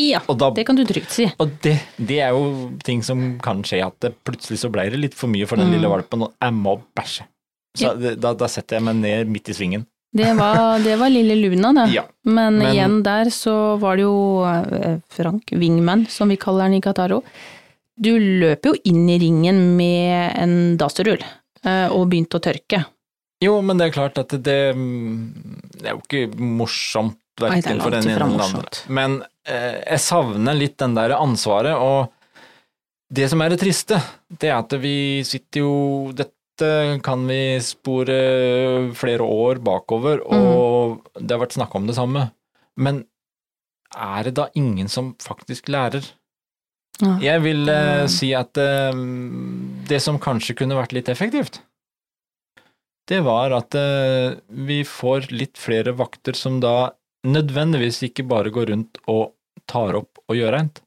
Ja, 0.00 0.22
da, 0.24 0.48
det 0.56 0.64
kan 0.64 0.76
du 0.78 0.86
trygt 0.88 1.12
si. 1.12 1.26
og 1.38 1.50
det, 1.64 1.74
det 2.00 2.18
er 2.24 2.30
jo 2.32 2.70
ting 2.84 3.02
som 3.04 3.36
kan 3.44 3.60
skje, 3.66 3.82
at 3.84 3.98
det 4.00 4.14
plutselig 4.24 4.62
så 4.62 4.70
ble 4.72 4.86
det 4.92 5.00
litt 5.00 5.14
for 5.16 5.28
mye 5.28 5.44
for 5.48 5.60
den 5.60 5.68
Mm. 5.68 5.74
lille 5.76 5.90
valpen, 5.92 6.22
og 6.24 6.32
jeg 6.40 6.52
må 6.56 6.78
bæsje. 6.96 7.26
Så 7.76 7.92
det, 8.00 8.14
da, 8.20 8.32
da 8.36 8.46
setter 8.48 8.76
jeg 8.78 8.84
meg 8.88 8.96
ned 9.00 9.28
midt 9.32 9.48
i 9.48 9.56
svingen. 9.56 9.86
Det 10.12 10.28
var, 10.36 10.78
det 10.84 10.98
var 11.00 11.08
lille 11.08 11.36
Luna, 11.40 11.72
det. 11.72 11.86
Ja. 11.94 12.02
Men, 12.24 12.58
Men- 12.58 12.72
igjen 12.74 13.02
der 13.02 13.30
så 13.32 13.78
var 13.80 13.96
det 13.96 14.02
jo 14.04 14.44
eh, 14.44 14.98
Frank 15.08 15.52
Wingman, 15.56 16.06
som 16.12 16.28
vi 16.28 16.36
kaller 16.36 16.68
han 16.68 16.74
i 16.76 16.80
Qataro. 16.84 17.22
Du 17.96 18.10
løper 18.18 18.72
jo 18.72 18.80
inn 18.88 19.08
i 19.08 19.18
ringen 19.20 19.76
med 19.76 20.36
en 20.40 20.76
dasserull 20.80 21.20
eh, 21.20 21.32
og 21.62 22.08
begynte 22.10 22.40
å 22.40 22.42
tørke. 22.42 22.82
Jo, 23.42 23.56
men 23.62 23.78
det 23.78 23.88
er 23.88 23.94
klart 23.94 24.18
at 24.22 24.34
det, 24.34 24.58
det 24.74 25.86
er 25.86 25.96
jo 25.96 26.02
ikke 26.02 26.26
morsomt 26.38 27.18
er 27.40 27.48
verken 27.48 27.80
for 27.82 27.94
den 27.94 28.06
ene 28.06 28.16
eller 28.16 28.28
den 28.30 28.44
andre. 28.44 28.82
Men 28.92 29.16
eh, 29.48 29.78
jeg 29.80 30.04
savner 30.04 30.58
litt 30.58 30.76
den 30.82 30.94
der 30.98 31.16
ansvaret, 31.16 31.74
og 31.74 32.12
det 33.12 33.28
som 33.32 33.42
er 33.44 33.52
det 33.52 33.60
triste, 33.62 33.98
det 34.28 34.50
er 34.50 34.60
at 34.60 34.72
vi 34.80 35.22
sitter 35.28 35.64
jo 35.64 35.74
Dette 36.16 36.38
kan 37.02 37.24
vi 37.26 37.56
spore 37.64 38.16
flere 38.94 39.24
år 39.24 39.58
bakover, 39.64 40.20
og 40.22 41.00
det 41.16 41.32
har 41.32 41.40
vært 41.40 41.56
snakka 41.56 41.80
om 41.80 41.88
det 41.88 41.96
samme. 41.96 42.26
Men 42.76 43.00
er 43.96 44.28
det 44.28 44.34
da 44.36 44.46
ingen 44.56 44.88
som 44.92 45.14
faktisk 45.20 45.72
lærer? 45.72 46.04
Ja. 47.00 47.16
Jeg 47.22 47.40
vil 47.42 47.68
uh, 47.72 48.04
si 48.10 48.28
at 48.36 48.58
uh, 48.60 48.92
det 49.88 49.98
som 50.04 50.18
kanskje 50.22 50.54
kunne 50.58 50.76
vært 50.76 50.92
litt 50.94 51.08
effektivt, 51.08 51.60
det 53.10 53.22
var 53.26 53.50
at 53.56 53.74
uh, 53.74 54.36
vi 54.68 54.82
får 54.86 55.30
litt 55.32 55.58
flere 55.58 55.94
vakter 55.98 56.36
som 56.38 56.60
da 56.62 56.92
nødvendigvis 57.26 58.02
ikke 58.06 58.26
bare 58.28 58.52
går 58.54 58.70
rundt 58.74 58.98
og 59.10 59.32
tar 59.70 59.94
opp 59.98 60.20
og 60.28 60.36
gjør 60.36 60.52
rent, 60.56 60.82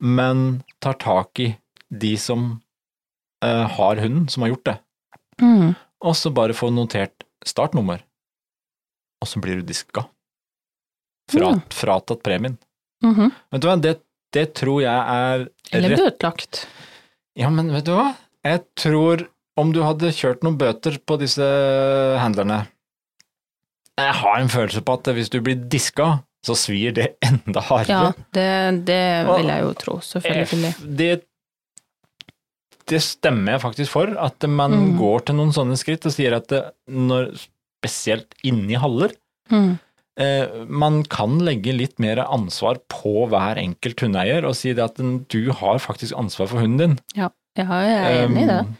men 0.00 0.62
tar 0.80 0.96
tak 1.00 1.40
i 1.40 1.50
de 1.90 2.14
som 2.20 2.60
har 3.40 3.96
hunden, 3.96 4.26
som 4.28 4.42
har 4.44 4.50
gjort 4.52 4.66
det, 4.68 4.74
Mm. 5.40 5.70
og 6.04 6.12
så 6.20 6.28
bare 6.36 6.52
få 6.52 6.68
notert 6.68 7.24
startnummer, 7.48 8.02
og 9.24 9.28
så 9.30 9.40
blir 9.40 9.56
du 9.56 9.62
diska. 9.64 10.02
Fra, 11.32 11.48
Ja. 11.48 11.60
Fratatt 11.72 12.20
premien. 12.22 12.58
Mhm. 13.02 13.30
Vet 13.52 13.62
du 13.62 13.68
hva, 13.70 13.76
det, 13.80 13.94
det 14.32 14.46
tror 14.54 14.80
jeg 14.82 14.94
er 14.94 15.46
Eller 15.74 15.96
bøtelagt. 15.96 16.64
Ja, 17.38 17.48
men 17.50 17.70
vet 17.72 17.84
du 17.88 17.92
hva? 17.96 18.12
Jeg 18.46 18.62
tror 18.78 19.26
om 19.60 19.72
du 19.74 19.82
hadde 19.84 20.12
kjørt 20.16 20.42
noen 20.46 20.56
bøter 20.60 20.96
på 21.04 21.18
disse 21.20 21.44
handlerne 22.22 22.62
Jeg 24.00 24.14
har 24.22 24.38
en 24.40 24.48
følelse 24.52 24.80
på 24.86 24.94
at 24.98 25.10
hvis 25.16 25.28
du 25.32 25.40
blir 25.44 25.58
diska, 25.70 26.20
så 26.46 26.54
svir 26.56 26.94
det 26.96 27.08
enda 27.28 27.60
Ja, 27.60 27.66
hardere. 27.68 28.14
det, 28.32 28.84
det 28.88 29.02
vil 29.28 29.50
jeg 29.52 29.66
jo 29.66 29.72
tro, 29.82 29.98
selvfølgelig. 30.00 30.72
Det, 30.96 31.10
det 32.90 33.00
stemmer 33.04 33.56
jeg 33.58 33.62
faktisk 33.66 33.92
for, 33.92 34.14
at 34.18 34.46
man 34.48 34.72
Mm. 34.78 34.94
går 34.98 35.26
til 35.28 35.36
noen 35.38 35.52
sånne 35.54 35.76
skritt 35.78 36.06
og 36.08 36.14
sier 36.16 36.34
at 36.38 36.48
det, 36.50 36.62
når, 36.88 37.32
spesielt 37.82 38.34
inni 38.44 38.78
haller, 38.80 39.12
Mm. 39.50 39.78
Eh, 40.18 40.64
man 40.66 41.02
kan 41.04 41.38
legge 41.44 41.74
litt 41.76 41.98
mer 42.02 42.22
ansvar 42.26 42.80
på 42.90 43.28
hver 43.30 43.60
enkelt 43.62 44.00
hundeeier 44.00 44.46
og 44.48 44.56
si 44.58 44.72
det 44.72 44.84
at 44.84 44.96
du 45.30 45.52
har 45.52 45.78
faktisk 45.78 46.16
ansvar 46.18 46.50
for 46.50 46.64
hunden 46.64 46.96
din. 46.96 46.98
Ja. 47.18 47.30
Jeg 47.58 47.66
er 47.66 48.24
enig 48.24 48.44
i 48.44 48.48
det. 48.48 48.60
Um, 48.62 48.76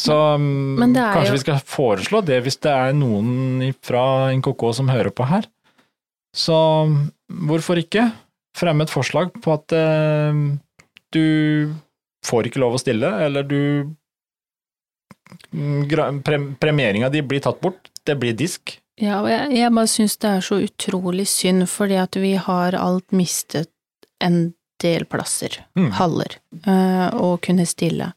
Så 0.00 0.14
er 0.34 1.14
kanskje 1.14 1.26
jo- 1.28 1.32
vi 1.36 1.42
skal 1.44 1.60
foreslå 1.60 2.24
det 2.24 2.42
hvis 2.42 2.56
det 2.64 2.72
er 2.72 2.92
noen 2.96 3.74
fra 3.84 4.32
NKK 4.34 4.72
som 4.74 4.88
hører 4.88 5.12
på 5.14 5.26
her. 5.28 5.46
Så 6.34 6.56
um, 6.88 7.12
hvorfor 7.28 7.78
ikke 7.78 8.08
fremme 8.56 8.82
et 8.82 8.90
forslag 8.90 9.30
på 9.42 9.52
at 9.54 9.72
eh, 9.76 10.40
du 11.14 11.74
får 12.24 12.48
ikke 12.48 12.62
lov 12.62 12.74
å 12.74 12.80
stille, 12.80 13.06
eller 13.26 13.42
du 13.46 13.94
mm, 15.52 16.22
Premieringa 16.60 17.10
di 17.12 17.22
blir 17.22 17.42
tatt 17.44 17.60
bort, 17.60 17.90
det 18.06 18.16
blir 18.20 18.34
disk. 18.36 18.78
Ja, 19.00 19.20
og 19.24 19.28
jeg, 19.30 19.56
jeg 19.58 19.72
bare 19.74 19.90
syns 19.90 20.16
det 20.22 20.30
er 20.30 20.44
så 20.46 20.60
utrolig 20.62 21.24
synd, 21.26 21.64
fordi 21.70 21.96
at 21.98 22.14
vi 22.20 22.34
har 22.38 22.76
alt 22.78 23.10
mistet 23.16 23.70
en 24.22 24.52
del 24.82 25.04
plasser, 25.10 25.60
Mm. 25.76 25.90
haller, 25.98 26.36
eh, 26.66 27.08
å 27.14 27.38
kunne 27.42 27.66
stille. 27.66 28.12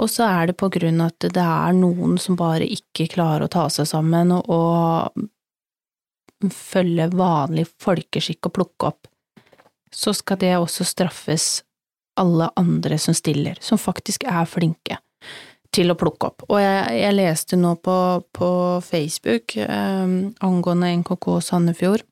Og 0.00 0.08
så 0.08 0.24
er 0.24 0.46
det 0.48 0.56
på 0.56 0.70
grunn 0.72 1.00
av 1.04 1.12
at 1.12 1.18
det 1.34 1.44
er 1.44 1.72
noen 1.76 2.16
som 2.18 2.36
bare 2.36 2.64
ikke 2.64 3.08
klarer 3.12 3.44
å 3.44 3.50
ta 3.52 3.66
seg 3.68 3.86
sammen 3.86 4.32
og 4.32 5.12
følge 6.50 7.10
vanlig 7.12 7.66
folkeskikk 7.82 8.48
og 8.48 8.54
plukke 8.56 8.88
opp. 8.88 9.06
Så 9.92 10.14
skal 10.16 10.38
det 10.40 10.54
også 10.56 10.86
straffes 10.88 11.62
alle 12.16 12.48
andre 12.56 12.96
som 12.98 13.12
stiller, 13.16 13.58
som 13.60 13.78
faktisk 13.78 14.24
er 14.24 14.48
flinke 14.48 14.96
til 15.74 15.92
å 15.92 15.98
plukke 15.98 16.30
opp. 16.30 16.44
Og 16.48 16.58
jeg, 16.60 16.96
jeg 16.98 17.16
leste 17.16 17.58
nå 17.58 17.76
på, 17.84 17.96
på 18.36 18.50
Facebook 18.84 19.56
eh, 19.60 20.16
angående 20.46 20.90
NKK 21.02 21.28
Sandefjord, 21.46 22.04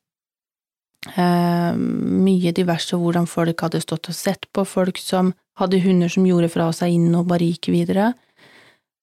eh, 1.15 1.75
mye 1.75 2.55
diverse 2.55 2.97
hvordan 2.99 3.27
folk 3.29 3.65
hadde 3.67 3.83
stått 3.83 4.11
og 4.11 4.17
sett 4.17 4.49
på 4.55 4.65
folk 4.67 4.99
som 5.01 5.33
hadde 5.59 5.81
hunder 5.83 6.11
som 6.11 6.27
gjorde 6.27 6.51
fra 6.53 6.69
seg 6.75 6.95
inn 6.95 7.13
og 7.19 7.27
bare 7.31 7.49
gikk 7.51 7.71
videre. 7.75 8.13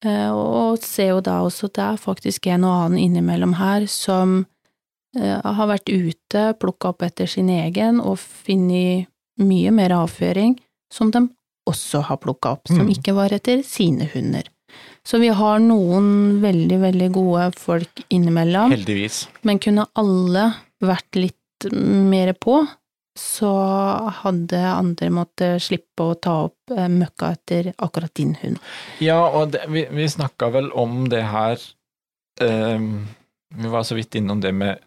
Eh, 0.04 0.30
og 0.32 0.82
ser 0.84 1.14
jo 1.14 1.22
da 1.24 1.40
også 1.44 1.70
at 1.70 1.78
det 1.78 1.86
er 1.86 2.02
faktisk 2.02 2.48
en 2.52 2.66
og 2.68 2.76
annen 2.82 3.00
innimellom 3.00 3.56
her 3.60 3.86
som 3.90 4.38
eh, 5.16 5.40
har 5.40 5.70
vært 5.70 5.88
ute, 5.88 6.50
plukka 6.60 6.92
opp 6.92 7.04
etter 7.06 7.30
sin 7.30 7.48
egen 7.52 8.00
og 8.00 8.18
funnet 8.20 9.08
mye 9.40 9.72
mer 9.72 9.92
avføring 9.96 10.56
som 10.92 11.10
de 11.12 11.26
også 11.66 12.02
har 12.08 12.16
plukka 12.22 12.52
opp, 12.56 12.68
som 12.68 12.84
Mm. 12.86 12.92
ikke 12.94 13.14
var 13.14 13.32
etter 13.34 13.62
sine 13.66 14.08
hunder. 14.14 14.42
Så 15.06 15.18
vi 15.22 15.28
har 15.28 15.58
noen 15.62 16.40
veldig, 16.42 16.80
veldig 16.82 17.12
gode 17.14 17.52
folk 17.56 18.02
innimellom, 18.10 18.72
Heldigvis. 18.74 19.28
men 19.42 19.58
kunne 19.62 19.86
alle 19.94 20.54
vært 20.82 21.14
litt 21.14 21.68
mer 21.72 22.32
på, 22.34 22.66
så 23.16 23.48
hadde 24.22 24.58
andre 24.60 25.08
måttet 25.08 25.62
slippe 25.64 26.04
å 26.04 26.20
ta 26.20 26.34
opp 26.50 26.74
eh, 26.76 26.88
møkka 26.88 27.30
etter 27.32 27.70
akkurat 27.78 28.12
din 28.14 28.34
hund. 28.42 28.58
Ja, 29.00 29.22
og 29.30 29.52
det, 29.54 29.62
vi, 29.72 29.86
vi 29.90 30.08
snakka 30.08 30.50
vel 30.52 30.68
om 30.76 31.06
det 31.08 31.22
her 31.24 31.56
um, 32.40 33.06
Vi 33.56 33.68
var 33.72 33.86
så 33.88 33.94
vidt 33.96 34.14
innom 34.18 34.40
det 34.42 34.52
med 34.52 34.82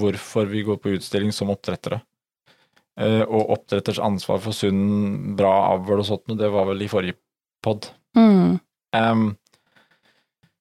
hvorfor 0.00 0.46
vi 0.48 0.62
går 0.64 0.78
på 0.80 0.94
utstilling 0.96 1.32
som 1.34 1.50
oppdrettere. 1.52 2.00
Eh, 2.94 3.22
og 3.26 3.50
oppdretters 3.56 3.98
ansvar 3.98 4.38
for 4.42 4.54
sunn, 4.54 5.34
bra 5.38 5.52
avl 5.72 5.98
og 5.98 6.06
sånt, 6.06 6.36
det 6.38 6.50
var 6.54 6.68
vel 6.68 6.84
i 6.84 6.90
forrige 6.90 7.18
pod. 7.64 7.88
Mm. 8.14 8.60
Um, 8.94 9.24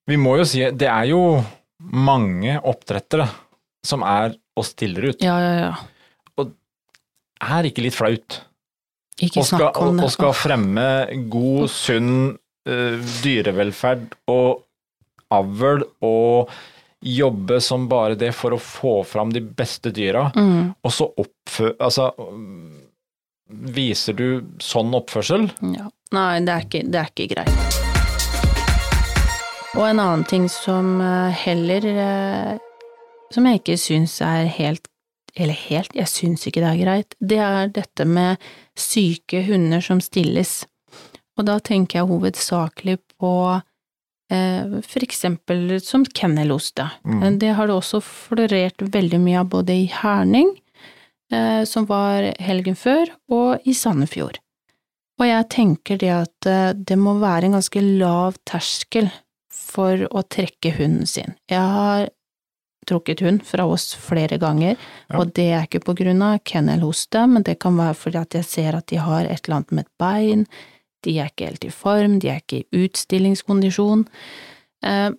vi 0.09 0.17
må 0.17 0.39
jo 0.39 0.47
si 0.49 0.63
det 0.73 0.89
er 0.89 1.11
jo 1.11 1.21
mange 1.93 2.55
oppdrettere 2.57 3.27
som 3.85 4.01
er 4.07 4.33
og 4.57 4.65
stiller 4.65 5.11
ut. 5.11 5.21
Ja, 5.21 5.35
ja, 5.43 5.53
ja. 5.59 5.73
Og 6.41 6.53
Er 7.43 7.69
ikke 7.69 7.85
litt 7.85 7.97
flaut? 7.97 8.39
Ikke 9.19 9.43
og 9.43 9.45
skal, 9.45 9.67
snakk 9.67 9.81
om 9.83 9.99
det. 9.99 10.07
og 10.07 10.13
skal 10.15 10.33
fremme 10.33 10.87
god, 11.29 11.69
sunn 11.69 12.13
uh, 12.33 13.13
dyrevelferd 13.21 14.15
og 14.33 14.63
avl 15.33 15.85
og 16.05 16.53
jobbe 17.03 17.59
som 17.61 17.87
bare 17.91 18.15
det 18.15 18.31
for 18.35 18.55
å 18.55 18.59
få 18.61 18.93
fram 19.07 19.33
de 19.35 19.41
beste 19.43 19.91
dyra, 19.91 20.29
Mm. 20.35 20.73
og 20.81 20.91
så 20.91 21.09
oppfø... 21.19 21.73
Altså 21.79 22.11
Viser 23.53 24.13
du 24.17 24.27
sånn 24.63 24.93
oppførsel? 24.97 25.43
Ja. 25.75 25.89
Nei, 26.15 26.39
det 26.45 26.53
er, 26.53 26.63
ikke, 26.65 26.79
det 26.89 26.99
er 27.01 27.09
ikke 27.11 27.27
greit. 27.35 27.59
Og 29.75 29.83
en 29.89 29.99
annen 30.01 30.23
ting 30.29 30.47
som 30.49 30.99
eh, 31.01 31.33
heller 31.43 31.85
eh, 31.89 32.57
Som 33.33 33.47
jeg 33.49 33.61
ikke 33.61 33.77
syns 33.81 34.19
er 34.21 34.45
helt 34.57 34.85
Eller 35.35 35.57
helt, 35.67 35.93
jeg 35.97 36.09
syns 36.11 36.45
ikke 36.47 36.61
det 36.61 36.69
er 36.71 36.81
greit, 36.83 37.15
det 37.19 37.39
er 37.41 37.71
dette 37.73 38.05
med 38.05 38.41
syke 38.77 39.41
hunder 39.47 39.81
som 39.81 39.97
stilles. 40.01 40.63
Og 41.37 41.47
da 41.49 41.55
tenker 41.65 41.99
jeg 42.03 42.09
hovedsakelig 42.11 42.99
på 43.17 43.31
eh, 44.33 44.79
for 44.87 45.05
eksempel 45.05 45.75
som 45.83 46.05
kenneloste. 46.05 46.87
Mm. 47.05 47.23
Eh, 47.23 47.31
Det 47.43 47.51
har 47.57 47.67
det 47.69 47.75
også 47.77 48.01
florert 48.03 48.81
veldig 48.81 49.19
mye 49.21 49.39
av 49.43 49.49
både 49.53 49.75
i 49.83 49.85
Herning, 50.01 50.49
eh, 51.31 51.63
som 51.69 51.85
var 51.89 52.33
helgen 52.39 52.75
før, 52.75 53.11
og 53.29 53.61
i 53.65 53.73
Sandefjord. 53.77 54.39
Og 55.21 55.27
jeg 55.29 55.49
tenker 55.53 55.97
det 56.01 56.09
at 56.09 56.47
det 56.89 56.97
må 56.97 57.13
være 57.21 57.45
en 57.45 57.53
ganske 57.59 57.81
lav 57.99 58.33
terskel 58.49 59.11
for 59.53 60.07
å 60.09 60.23
trekke 60.25 60.73
hunden 60.75 61.05
sin. 61.07 61.35
Jeg 61.47 61.61
har 61.61 62.09
trukket 62.89 63.21
hund 63.23 63.43
fra 63.47 63.63
oss 63.69 63.93
flere 63.95 64.37
ganger, 64.41 64.75
Ja. 65.09 65.19
og 65.19 65.33
det 65.33 65.45
er 65.53 65.63
ikke 65.67 65.83
på 65.85 65.95
grunn 65.95 66.21
av 66.21 66.39
kennelhoste, 66.43 67.29
men 67.29 67.43
det 67.43 67.59
kan 67.59 67.77
være 67.77 67.95
fordi 67.95 68.19
at 68.19 68.29
jeg 68.33 68.43
ser 68.45 68.75
at 68.75 68.87
de 68.87 68.97
har 68.97 69.23
et 69.25 69.47
eller 69.47 69.55
annet 69.61 69.71
med 69.71 69.85
et 69.85 69.97
bein, 69.99 70.47
de 71.03 71.17
er 71.19 71.31
ikke 71.31 71.49
helt 71.51 71.67
i 71.67 71.73
form, 71.73 72.19
de 72.23 72.31
er 72.31 72.41
ikke 72.41 72.63
i 72.63 72.85
utstillingskondisjon. 72.85 74.07
Eh, 74.85 75.11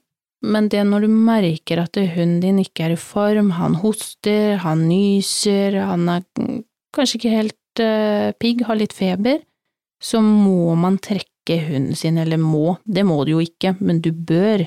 Men 0.44 0.68
det 0.68 0.82
når 0.84 1.06
du 1.06 1.08
merker 1.08 1.80
at 1.80 1.96
hunden 1.96 2.40
din 2.42 2.58
ikke 2.60 2.84
er 2.84 2.92
i 2.92 3.00
form, 3.00 3.54
han 3.56 3.78
hoster, 3.80 4.58
han 4.60 4.82
nyser, 4.90 5.78
han 5.80 6.08
er 6.12 6.24
kanskje 6.92 7.16
ikke 7.16 7.30
helt 7.32 7.80
eh, 7.80 8.32
pigg, 8.36 8.60
har 8.68 8.76
litt 8.76 8.92
feber, 8.92 9.38
så 10.02 10.20
må 10.20 10.74
man 10.76 10.98
trekke 11.00 11.56
hunden 11.64 11.96
sin, 11.96 12.18
eller 12.20 12.36
må, 12.36 12.76
det 12.84 13.06
må 13.08 13.24
du 13.24 13.38
jo 13.38 13.40
ikke, 13.40 13.72
men 13.80 14.02
du 14.04 14.10
bør 14.12 14.66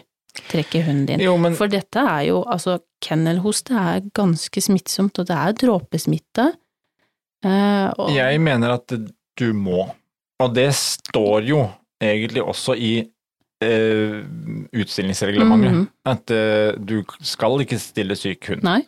trekke 0.50 0.82
hunden 0.88 1.06
din. 1.12 1.22
Jo, 1.22 1.36
men 1.38 1.54
For 1.58 1.70
dette 1.70 2.02
er 2.02 2.24
jo, 2.32 2.42
altså, 2.50 2.80
kennelhoste 3.06 3.78
er 3.78 4.10
ganske 4.18 4.62
smittsomt, 4.62 5.20
og 5.22 5.30
det 5.30 5.38
er 5.38 5.56
dråpesmitte. 5.62 6.48
Eh, 7.46 7.88
og, 8.02 8.10
jeg 8.18 8.42
mener 8.42 8.80
at 8.80 8.98
du 9.38 9.48
må. 9.54 9.86
Og 10.44 10.54
det 10.54 10.70
står 10.78 11.48
jo 11.48 11.64
egentlig 12.04 12.44
også 12.46 12.76
i 12.78 12.94
eh, 13.64 14.20
utstillingsreglementet. 14.72 15.74
Mhm. 15.74 15.88
At 16.06 16.34
eh, 16.34 16.76
du 16.78 17.02
skal 17.26 17.64
ikke 17.64 17.80
stille 17.82 18.18
syk 18.20 18.52
hund. 18.52 18.66
Nei. 18.68 18.82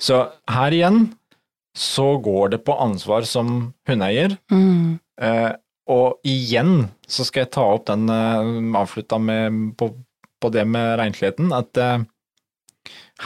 Så 0.00 0.24
her 0.50 0.74
igjen 0.74 1.12
så 1.74 2.16
går 2.22 2.54
det 2.54 2.62
på 2.66 2.76
ansvar 2.78 3.26
som 3.28 3.74
hundeeier. 3.88 4.36
Mm. 4.52 4.98
Eh, 5.20 5.52
og 5.90 6.24
igjen 6.24 6.88
så 7.06 7.26
skal 7.26 7.44
jeg 7.44 7.52
ta 7.56 7.66
opp 7.74 7.88
den 7.90 8.08
eh, 8.08 8.78
avslutta 8.80 9.18
med 9.20 9.74
på, 9.78 9.90
på 10.40 10.52
det 10.54 10.64
med 10.70 10.96
rensligheten, 11.00 11.52
at 11.52 11.80
eh, 11.80 12.06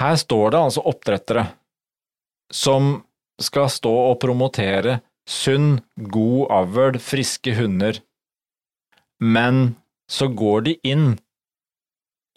her 0.00 0.16
står 0.18 0.54
det 0.54 0.62
altså 0.62 0.84
oppdrettere 0.88 1.46
som 2.52 2.96
skal 3.38 3.68
stå 3.70 3.92
og 4.10 4.18
promotere 4.22 4.98
sunn, 5.28 5.78
god 5.96 6.52
avl, 6.54 6.98
friske 7.02 7.52
hunder, 7.58 8.00
men 9.20 9.76
så 10.08 10.30
går 10.32 10.64
de 10.68 10.76
inn 10.88 11.08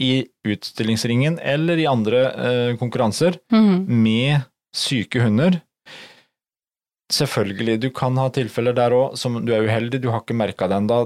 i 0.01 0.25
utstillingsringen 0.47 1.37
eller 1.39 1.79
i 1.79 1.87
andre 1.87 2.21
eh, 2.31 2.77
konkurranser 2.79 3.37
mm. 3.53 3.85
med 3.87 4.47
syke 4.75 5.21
hunder. 5.21 5.61
Selvfølgelig, 7.11 7.77
du 7.83 7.89
kan 7.93 8.17
ha 8.17 8.29
tilfeller 8.33 8.75
der 8.75 8.95
òg 8.95 9.17
som 9.19 9.37
du 9.45 9.51
er 9.53 9.67
uheldig, 9.67 9.99
du 10.01 10.09
har 10.13 10.23
ikke 10.23 10.37
merka 10.39 10.69
det 10.71 10.79
ennå, 10.79 11.01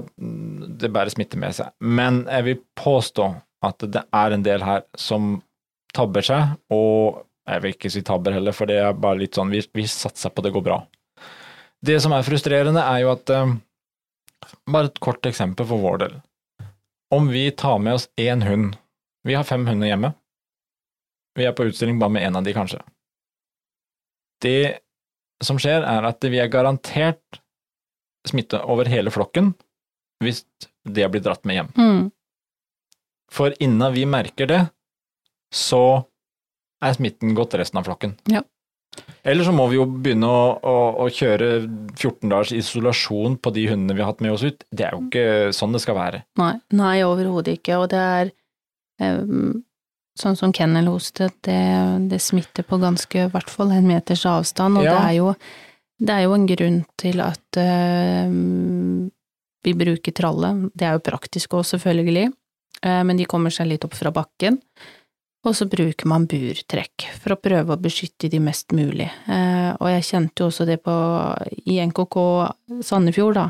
det 0.80 0.90
bærer 0.94 1.12
smitte 1.12 1.38
med 1.40 1.56
seg. 1.58 1.74
Men 1.82 2.24
jeg 2.30 2.46
vil 2.46 2.60
påstå 2.78 3.28
at 3.66 3.86
det 3.92 4.04
er 4.14 4.34
en 4.34 4.46
del 4.46 4.64
her 4.64 4.84
som 4.98 5.40
tabber 5.96 6.24
seg, 6.24 6.54
og 6.72 7.24
jeg 7.46 7.62
vil 7.62 7.74
ikke 7.74 7.90
si 7.92 8.02
tabber 8.06 8.36
heller, 8.36 8.54
for 8.54 8.70
det 8.70 8.78
er 8.82 8.96
bare 8.96 9.20
litt 9.20 9.36
sånn 9.38 9.50
vi, 9.52 9.62
vi 9.74 9.86
satser 9.90 10.32
på 10.34 10.44
det 10.46 10.54
går 10.54 10.64
bra. 10.66 10.80
Det 11.84 11.98
som 12.02 12.14
er 12.16 12.24
frustrerende, 12.26 12.82
er 12.82 13.04
jo 13.04 13.12
at 13.14 13.32
eh, 13.32 13.56
Bare 14.70 14.90
et 14.90 15.00
kort 15.02 15.26
eksempel 15.26 15.66
for 15.66 15.82
vår 15.82 15.98
del. 16.04 16.16
Om 17.14 17.28
vi 17.32 17.48
tar 17.50 17.80
med 17.82 17.98
oss 17.98 18.08
én 18.20 18.44
hund 18.46 18.76
Vi 19.26 19.34
har 19.34 19.46
fem 19.46 19.66
hunder 19.66 19.88
hjemme. 19.88 20.12
Vi 21.36 21.44
er 21.44 21.54
på 21.56 21.66
utstilling 21.68 21.98
bare 21.98 22.14
med 22.14 22.26
én 22.26 22.36
av 22.38 22.44
de, 22.46 22.52
kanskje. 22.54 22.78
Det 24.40 24.78
som 25.44 25.58
skjer, 25.60 25.82
er 25.84 26.06
at 26.08 26.24
vi 26.24 26.38
er 26.40 26.52
garantert 26.52 27.40
smitte 28.26 28.60
over 28.64 28.88
hele 28.88 29.12
flokken 29.12 29.52
hvis 30.24 30.44
det 30.88 31.08
blir 31.12 31.24
dratt 31.24 31.44
med 31.44 31.58
hjem. 31.58 31.72
Mm. 31.76 32.04
For 33.32 33.52
innen 33.60 33.92
vi 33.92 34.06
merker 34.08 34.48
det, 34.48 34.62
så 35.52 36.06
er 36.84 36.96
smitten 36.96 37.34
gått 37.36 37.56
resten 37.58 37.80
av 37.80 37.88
flokken. 37.88 38.16
Ja. 38.30 38.42
Eller 39.26 39.46
så 39.46 39.52
må 39.54 39.66
vi 39.70 39.78
jo 39.78 39.86
begynne 39.90 40.28
å, 40.30 40.42
å, 40.62 40.74
å 41.02 41.06
kjøre 41.10 41.48
14 41.96 42.30
dagers 42.30 42.52
isolasjon 42.54 43.38
på 43.42 43.52
de 43.56 43.66
hundene 43.72 43.96
vi 43.96 44.04
har 44.04 44.12
hatt 44.12 44.22
med 44.22 44.36
oss 44.36 44.44
ut. 44.46 44.62
Det 44.70 44.86
er 44.86 44.94
jo 44.94 45.06
ikke 45.08 45.54
sånn 45.56 45.74
det 45.74 45.82
skal 45.82 45.98
være. 45.98 46.22
Nei, 46.38 46.52
nei 46.78 46.96
overhodet 47.06 47.56
ikke. 47.58 47.80
Og 47.82 47.90
det 47.90 48.02
er 48.02 48.30
um, 49.02 49.64
sånn 50.16 50.38
som 50.38 50.54
kennelhoste, 50.54 51.30
det, 51.46 51.60
det 52.12 52.22
smitter 52.22 52.66
på 52.66 52.78
ganske, 52.82 53.26
i 53.26 53.32
hvert 53.32 53.50
fall 53.52 53.74
en 53.74 53.88
meters 53.90 54.24
avstand, 54.30 54.78
og 54.80 54.86
Ja. 54.86 54.94
det, 54.94 55.02
er 55.10 55.18
jo, 55.18 55.34
det 56.06 56.14
er 56.14 56.24
jo 56.24 56.38
en 56.38 56.48
grunn 56.52 56.80
til 57.02 57.20
at 57.24 57.60
uh, 57.60 59.10
vi 59.66 59.74
bruker 59.74 60.14
tralle. 60.14 60.52
Det 60.74 60.86
er 60.86 60.94
jo 60.96 61.04
praktisk 61.08 61.56
òg, 61.58 61.66
selvfølgelig, 61.66 62.30
eh, 62.86 63.02
men 63.02 63.18
de 63.18 63.26
kommer 63.26 63.50
seg 63.50 63.66
litt 63.72 63.86
opp 63.86 63.96
fra 63.98 64.12
bakken. 64.14 64.60
Og 65.46 65.54
så 65.54 65.68
bruker 65.70 66.08
man 66.10 66.26
burtrekk 66.26 67.06
for 67.20 67.36
å 67.36 67.38
prøve 67.38 67.76
å 67.76 67.80
beskytte 67.80 68.30
de 68.32 68.40
mest 68.42 68.74
mulig. 68.74 69.06
Eh, 69.30 69.70
og 69.78 69.86
jeg 69.92 70.08
kjente 70.08 70.42
jo 70.42 70.50
også 70.50 70.66
det 70.66 70.80
på, 70.82 70.96
i 71.70 71.78
NKK 71.86 72.16
Sandefjord, 72.82 73.38
da, 73.38 73.46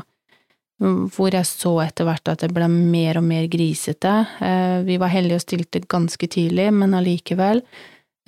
hvor 0.77 1.33
jeg 1.33 1.49
så 1.49 1.73
etter 1.81 2.05
hvert 2.05 2.29
at 2.29 2.43
det 2.45 2.51
ble 2.53 2.67
mer 2.69 3.17
og 3.17 3.25
mer 3.25 3.47
grisete. 3.49 4.13
Eh, 4.45 4.79
vi 4.85 4.99
var 5.01 5.13
heldige 5.13 5.41
og 5.41 5.45
stilte 5.47 5.81
ganske 5.89 6.29
tidlig, 6.29 6.69
men 6.75 6.93
allikevel 6.97 7.63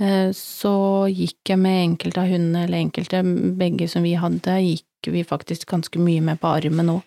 eh, 0.01 0.31
så 0.33 0.73
gikk 1.13 1.53
jeg 1.53 1.61
med 1.61 1.83
enkelte 1.83 2.23
av 2.23 2.33
hundene, 2.33 2.65
eller 2.65 2.81
enkelte, 2.81 3.21
begge 3.59 3.89
som 3.91 4.07
vi 4.07 4.15
hadde, 4.17 4.57
gikk 4.65 5.13
vi 5.13 5.21
faktisk 5.27 5.69
ganske 5.69 6.01
mye 6.01 6.25
med 6.25 6.41
på 6.41 6.57
armen 6.57 6.95
òg. 6.97 7.05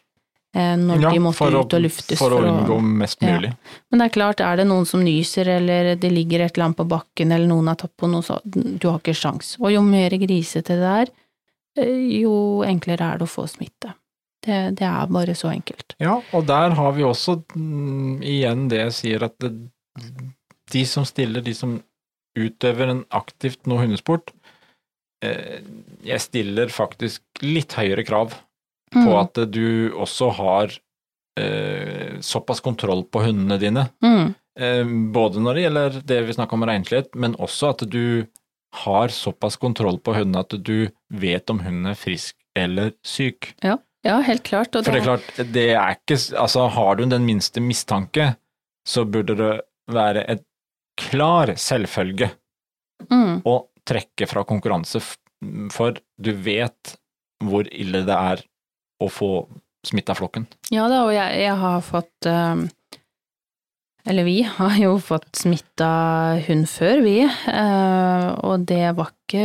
Når 0.55 1.01
Ja, 1.01 1.11
de 1.11 1.19
måtte 1.25 1.47
å- 1.49 1.61
ut 1.65 1.73
og 1.75 1.81
luftes. 1.81 2.19
For 2.19 2.31
å 2.31 2.43
unngå 2.45 2.77
mest 2.83 3.23
Ja. 3.23 3.39
mulig. 3.39 3.57
Men 3.91 3.99
det 3.99 4.07
er 4.11 4.19
klart, 4.21 4.41
er 4.41 4.57
det 4.57 4.67
noen 4.67 4.85
som 4.87 5.01
nyser, 5.03 5.49
eller 5.49 5.95
det 5.97 6.11
ligger 6.13 6.41
et 6.45 6.53
eller 6.59 6.67
annet 6.67 6.77
på 6.77 6.89
bakken, 6.89 7.33
eller 7.33 7.47
noen 7.49 7.69
har 7.69 7.77
tatt 7.77 7.97
på 7.97 8.11
noe, 8.11 8.21
så 8.21 8.39
du 8.45 8.89
har 8.91 8.99
ikke 9.01 9.15
sjans. 9.17 9.57
Og 9.61 9.73
jo 9.73 9.81
mer 9.81 10.11
grisete 10.11 10.77
det 10.77 11.09
er, 11.09 11.13
eh, 11.79 12.21
jo 12.21 12.61
enklere 12.69 13.01
er 13.15 13.19
det 13.19 13.27
å 13.29 13.33
få 13.33 13.49
smitte. 13.49 13.95
Det, 14.43 14.75
det 14.77 14.83
er 14.83 15.07
bare 15.07 15.35
så 15.39 15.49
enkelt. 15.55 15.95
Ja, 16.01 16.21
og 16.35 16.47
der 16.47 16.71
har 16.75 16.93
vi 16.93 17.03
også 17.03 17.43
mm, 17.57 18.21
igjen 18.23 18.69
det 18.69 18.79
jeg 18.81 18.93
sier 18.93 19.23
at 19.23 19.39
det, 19.39 19.53
de 20.71 20.85
som 20.85 21.05
stiller, 21.05 21.41
de 21.41 21.55
som 21.55 21.83
utøver 22.37 22.91
en 22.91 23.05
aktivt 23.11 23.67
noe 23.67 23.79
hundesport, 23.87 24.33
eh, 25.23 25.61
jeg 26.05 26.21
stiller 26.21 26.67
faktisk 26.67 27.21
litt 27.41 27.73
høyere 27.79 28.05
krav 28.05 28.35
på 28.93 29.09
Mm. 29.09 29.19
at 29.21 29.41
du 29.53 29.93
også 29.97 30.31
har 30.37 30.73
eh, 31.41 32.21
såpass 32.21 32.61
kontroll 32.61 33.05
på 33.05 33.23
hundene 33.25 33.59
dine. 33.59 33.89
Mm. 34.05 34.35
Eh, 34.61 34.85
både 35.13 35.41
når 35.41 35.55
det 35.55 35.63
gjelder 35.67 36.03
det 36.05 36.21
vi 36.27 36.37
snakker 36.37 36.59
om 36.59 36.67
renslighet, 36.69 37.15
men 37.15 37.37
også 37.41 37.73
at 37.73 37.87
du 37.89 38.27
har 38.85 39.09
såpass 39.13 39.57
kontroll 39.61 39.99
på 40.01 40.15
hundene 40.17 40.45
at 40.45 40.55
du 40.65 40.91
vet 41.13 41.51
om 41.53 41.61
hunden 41.61 41.91
er 41.93 41.99
frisk 41.99 42.37
eller 42.57 42.93
syk. 43.05 43.55
Ja, 44.05 44.19
helt 44.27 44.43
klart. 44.43 44.73
For 44.75 44.91
det 44.91 45.03
er 45.03 45.07
klart, 45.07 45.29
det 45.37 45.67
er 45.77 45.97
ikke 45.97 46.19
Altså, 46.37 46.67
har 46.69 46.97
du 46.97 47.05
den 47.07 47.27
minste 47.27 47.63
mistanke, 47.63 48.35
så 48.89 49.05
burde 49.05 49.37
det 49.39 49.53
være 49.93 50.25
et 50.29 50.43
klar 50.99 51.55
selvfølge 51.57 52.33
mm. 53.09 53.43
å 53.47 53.55
trekke 53.89 54.27
fra 54.31 54.45
konkurranse, 54.47 55.01
for 55.75 55.97
du 56.19 56.33
vet 56.33 56.97
hvor 57.43 57.67
ille 57.71 58.03
det 58.07 58.17
er 58.17 58.43
å 59.03 59.11
få 59.11 59.31
smitta 59.87 60.15
flokken. 60.15 60.47
Ja 60.71 60.87
da, 60.91 61.03
og 61.09 61.13
jeg, 61.15 61.41
jeg 61.43 61.57
har 61.59 61.81
fått 61.83 62.29
eh, 62.31 62.61
Eller 64.07 64.27
vi 64.27 64.37
har 64.47 64.77
jo 64.79 64.97
fått 65.03 65.31
smitta 65.39 65.89
hund 66.49 66.69
før, 66.71 67.03
vi, 67.05 67.17
eh, 67.27 68.29
og 68.43 68.65
det 68.71 68.85
var 68.99 69.13
ikke 69.15 69.45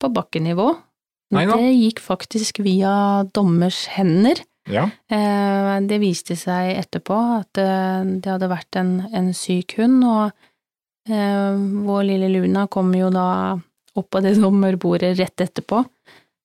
på 0.00 0.08
bakkenivå. 0.16 0.68
Nei 1.36 1.44
da. 1.46 1.56
Det 1.60 1.72
gikk 1.76 2.00
faktisk 2.02 2.62
via 2.64 2.92
dommers 3.36 3.84
hender. 3.92 4.40
Ja. 4.70 4.86
Eh, 5.12 5.74
Det 5.88 5.98
viste 6.02 6.36
seg 6.36 6.72
etterpå 6.80 7.16
at 7.40 7.52
det 7.60 8.28
hadde 8.28 8.48
vært 8.50 8.76
en, 8.80 8.94
en 9.12 9.32
syk 9.36 9.76
hund, 9.80 10.04
og 10.04 10.32
vår 11.10 12.02
lille 12.06 12.28
Luna 12.30 12.66
kom 12.70 12.92
jo 12.94 13.08
da 13.10 13.56
opp 13.98 14.08
på 14.12 14.20
det 14.22 14.36
dommerbordet 14.38 15.16
rett 15.18 15.42
etterpå. 15.42 15.80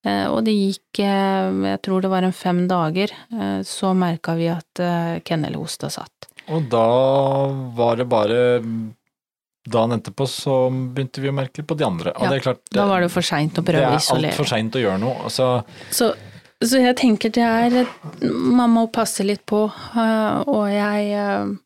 Eh, 0.06 0.28
Og 0.30 0.44
det 0.46 0.54
gikk, 0.54 1.00
eh, 1.02 1.56
jeg 1.72 1.82
tror 1.82 2.02
det 2.02 2.12
var 2.12 2.24
en 2.28 2.36
fem 2.36 2.68
dager, 2.70 3.12
eh, 3.34 3.62
så 3.66 3.94
merka 3.98 4.36
vi 4.38 4.48
at 4.54 5.24
kennelhosta 5.26 5.90
satt. 5.90 6.30
Og 6.54 6.70
da 6.70 6.86
var 7.74 7.96
det 7.98 8.08
bare 8.10 8.40
Dagen 9.66 9.96
etterpå 9.96 10.28
så 10.30 10.70
begynte 10.94 11.24
vi 11.24 11.30
å 11.32 11.34
merke 11.34 11.64
på 11.66 11.74
de 11.74 11.84
andre. 11.88 12.12
Og 12.14 12.22
Ja, 12.22 12.30
det 12.30 12.44
klart, 12.44 12.60
Da 12.70 12.86
var 12.86 13.02
det 13.02 13.10
for 13.10 13.26
seint 13.26 13.58
å 13.58 13.64
prøve 13.66 13.96
å 13.96 13.98
isolere. 13.98 14.22
Det 14.22 14.28
er 14.28 14.36
altfor 14.36 14.46
seint 14.52 14.76
å 14.78 14.82
gjøre 14.84 15.00
noe. 15.02 15.16
Altså, 15.26 15.66
Så, 15.90 16.14
så 16.62 16.82
jeg 16.84 16.96
tenker 16.96 17.32
det 17.34 17.42
er 17.42 17.88
Man 18.30 18.70
må 18.76 18.86
passe 18.94 19.26
litt 19.26 19.44
på, 19.48 19.64
og 20.46 20.70
jeg 20.70 21.58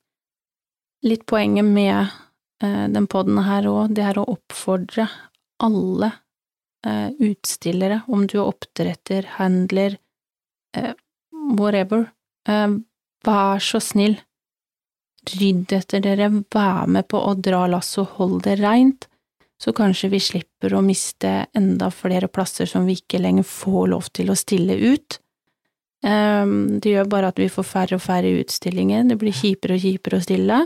Litt 1.04 1.26
poenget 1.26 1.66
med 1.66 2.08
den 2.62 3.06
poden 3.08 3.44
her 3.44 3.64
òg, 3.68 3.94
det 3.94 4.04
er 4.06 4.14
å 4.14 4.26
oppfordre 4.32 5.10
alle 5.60 6.14
utstillere, 6.86 8.02
om 8.08 8.24
du 8.28 8.38
er 8.40 8.48
oppdretter, 8.48 9.26
handler, 9.36 9.98
øh, 10.78 10.94
whatever, 11.60 12.06
øh, 12.48 12.80
vær 13.28 13.60
så 13.60 13.82
snill, 13.84 14.16
rydd 15.36 15.74
etter 15.76 16.00
dere, 16.00 16.30
vær 16.56 16.88
med 16.88 17.10
på 17.12 17.20
å 17.20 17.36
dra 17.36 17.66
lass 17.68 17.98
og 18.00 18.16
hold 18.16 18.44
det 18.48 18.60
reint 18.62 19.10
så 19.60 19.74
kanskje 19.76 20.12
vi 20.14 20.20
slipper 20.24 20.74
å 20.74 20.84
miste 20.84 21.32
enda 21.58 21.90
flere 21.92 22.30
plasser 22.32 22.70
som 22.70 22.86
vi 22.88 22.96
ikke 23.00 23.20
lenger 23.20 23.48
får 23.48 23.90
lov 23.92 24.08
til 24.16 24.32
å 24.32 24.38
stille 24.40 24.78
ut. 24.80 25.20
Det 26.00 26.94
gjør 26.94 27.10
bare 27.12 27.34
at 27.34 27.42
vi 27.42 27.50
får 27.52 27.68
færre 27.68 27.98
og 27.98 28.04
færre 28.06 28.32
utstillinger, 28.40 29.04
det 29.10 29.18
blir 29.20 29.36
kjipere 29.36 29.76
og 29.76 29.84
kjipere 29.84 30.20
å 30.20 30.24
stille, 30.24 30.62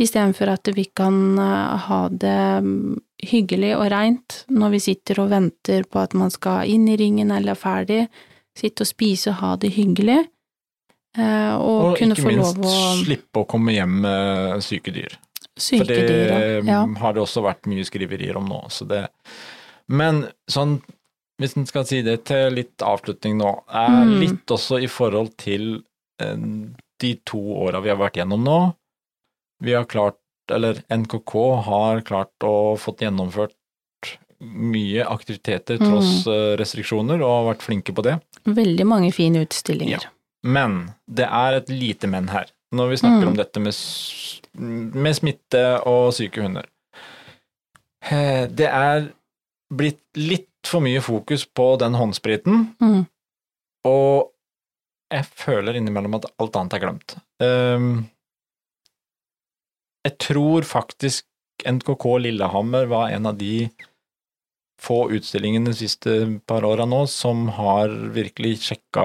istedenfor 0.00 0.54
at 0.54 0.70
vi 0.72 0.86
kan 0.96 1.36
eh, 1.42 1.84
ha 1.84 1.98
det 2.08 2.38
hyggelig 3.18 3.72
og 3.76 3.88
reint 3.90 4.42
når 4.48 4.70
vi 4.76 4.80
sitter 4.84 5.20
og 5.24 5.30
venter 5.32 5.84
på 5.90 6.00
at 6.02 6.14
man 6.14 6.30
skal 6.30 6.68
inn 6.70 6.86
i 6.88 6.96
ringen 7.00 7.32
eller 7.34 7.56
er 7.56 7.58
ferdig, 7.60 8.02
sitte 8.58 8.84
og 8.86 8.90
spise 8.90 9.30
og 9.32 9.40
ha 9.42 9.52
det 9.62 9.72
hyggelig, 9.74 10.18
eh, 11.18 11.54
og, 11.56 11.92
og 11.92 11.96
kunne 11.98 12.18
få 12.18 12.34
lov 12.36 12.60
å 12.62 12.74
slippe 13.02 13.42
å 13.42 13.48
komme 13.48 13.74
hjem 13.74 14.00
med 14.04 14.62
syke 14.66 14.94
dyr. 14.94 15.16
Syke 15.58 15.82
For 15.82 15.90
det 15.90 16.02
dyr, 16.06 16.62
ja. 16.68 16.82
har 17.00 17.14
det 17.16 17.22
også 17.24 17.42
vært 17.42 17.66
mye 17.70 17.86
skriverier 17.86 18.36
om 18.38 18.46
nå. 18.46 18.60
Så 18.70 18.86
det. 18.86 19.08
Men 19.90 20.28
sånn, 20.50 20.76
hvis 21.42 21.56
en 21.58 21.66
skal 21.66 21.86
si 21.88 22.02
det 22.06 22.20
til 22.30 22.54
litt 22.54 22.82
avslutning 22.86 23.38
nå, 23.40 23.50
er 23.66 23.90
Mm. 24.04 24.20
litt 24.22 24.54
også 24.54 24.78
i 24.82 24.86
forhold 24.86 25.32
til 25.38 25.82
eh, 26.22 26.36
de 27.00 27.14
to 27.26 27.40
åra 27.66 27.80
vi 27.82 27.90
har 27.90 27.98
vært 27.98 28.18
gjennom 28.22 28.42
nå. 28.46 28.58
Vi 29.62 29.74
har 29.74 29.84
klart, 29.90 30.18
eller 30.50 30.82
NKK 30.90 31.34
har 31.66 32.00
klart 32.06 32.32
å 32.46 32.76
fått 32.78 33.00
gjennomført 33.04 33.54
mye 34.40 35.02
aktiviteter 35.10 35.78
Mm. 35.80 35.88
tross 35.90 36.26
mm. 36.26 36.56
restriksjoner, 36.60 37.22
og 37.26 37.48
vært 37.50 37.62
flinke 37.66 37.92
på 37.94 38.02
det. 38.06 38.20
Veldig 38.46 38.86
mange 38.86 39.12
fine 39.12 39.42
utstillinger. 39.44 40.06
Men 40.44 40.94
det 41.10 41.26
er 41.26 41.54
et 41.58 41.68
lite 41.68 42.06
men 42.06 42.28
her, 42.28 42.46
når 42.72 42.88
vi 42.90 42.96
snakker 43.02 43.22
Mm. 43.26 43.28
om 43.28 43.36
dette 43.36 43.60
med, 43.60 43.74
med 44.94 45.16
smitte 45.16 45.64
og 45.86 46.12
syke 46.14 46.40
hunder. 46.42 46.66
Eh, 48.10 48.46
Det 48.46 48.68
er 48.70 49.12
blitt 49.74 50.00
litt 50.16 50.46
for 50.64 50.80
mye 50.80 51.00
fokus 51.00 51.44
på 51.44 51.76
den 51.78 51.94
håndspriten, 51.94 52.74
Mm. 52.80 53.06
og 53.84 54.30
jeg 55.10 55.24
føler 55.24 55.74
innimellom 55.76 56.14
at 56.14 56.26
alt 56.38 56.56
annet 56.56 56.74
er 56.74 56.80
glemt. 56.80 57.16
Ehm, 57.40 58.06
Jeg 60.08 60.16
tror 60.24 60.64
faktisk 60.64 61.26
NKK 61.68 62.04
Lillehammer 62.24 62.88
var 62.88 63.10
en 63.12 63.26
av 63.28 63.36
de 63.36 63.68
få 64.80 65.10
utstillingene 65.10 65.72
de 65.72 65.76
siste 65.76 66.12
par 66.46 66.64
åra 66.64 66.86
nå 66.86 67.02
som 67.10 67.48
har 67.56 67.90
virkelig 68.14 68.60
sjekka 68.68 69.02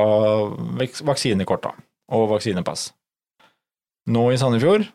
vaks- 0.80 1.02
vaksinekorta 1.06 1.74
og 2.14 2.28
vaksinepass. 2.36 2.92
Nå 4.14 4.28
i 4.32 4.38
Sandefjord 4.38 4.86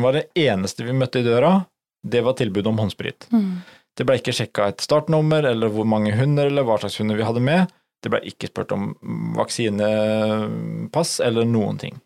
var 0.00 0.16
det 0.16 0.26
eneste 0.38 0.84
vi 0.84 0.94
møtte 0.96 1.22
i 1.22 1.26
døra, 1.26 1.64
det 2.06 2.22
var 2.24 2.36
tilbud 2.38 2.68
om 2.68 2.78
håndsprit. 2.80 3.26
Mm. 3.32 3.62
Det 3.96 4.06
ble 4.06 4.18
ikke 4.20 4.34
sjekka 4.36 4.68
et 4.70 4.84
startnummer 4.84 5.48
eller 5.50 5.72
hvor 5.72 5.88
mange 5.88 6.12
hunder 6.16 6.48
eller 6.50 6.66
hva 6.68 6.78
slags 6.80 7.00
hunder 7.00 7.18
vi 7.18 7.26
hadde 7.26 7.42
med. 7.44 7.72
Det 8.00 8.12
ble 8.12 8.20
ikke 8.28 8.48
spurt 8.48 8.72
om 8.76 8.92
vaksinepass 9.36 11.18
eller 11.24 11.48
noen 11.48 11.80
ting. 11.80 11.98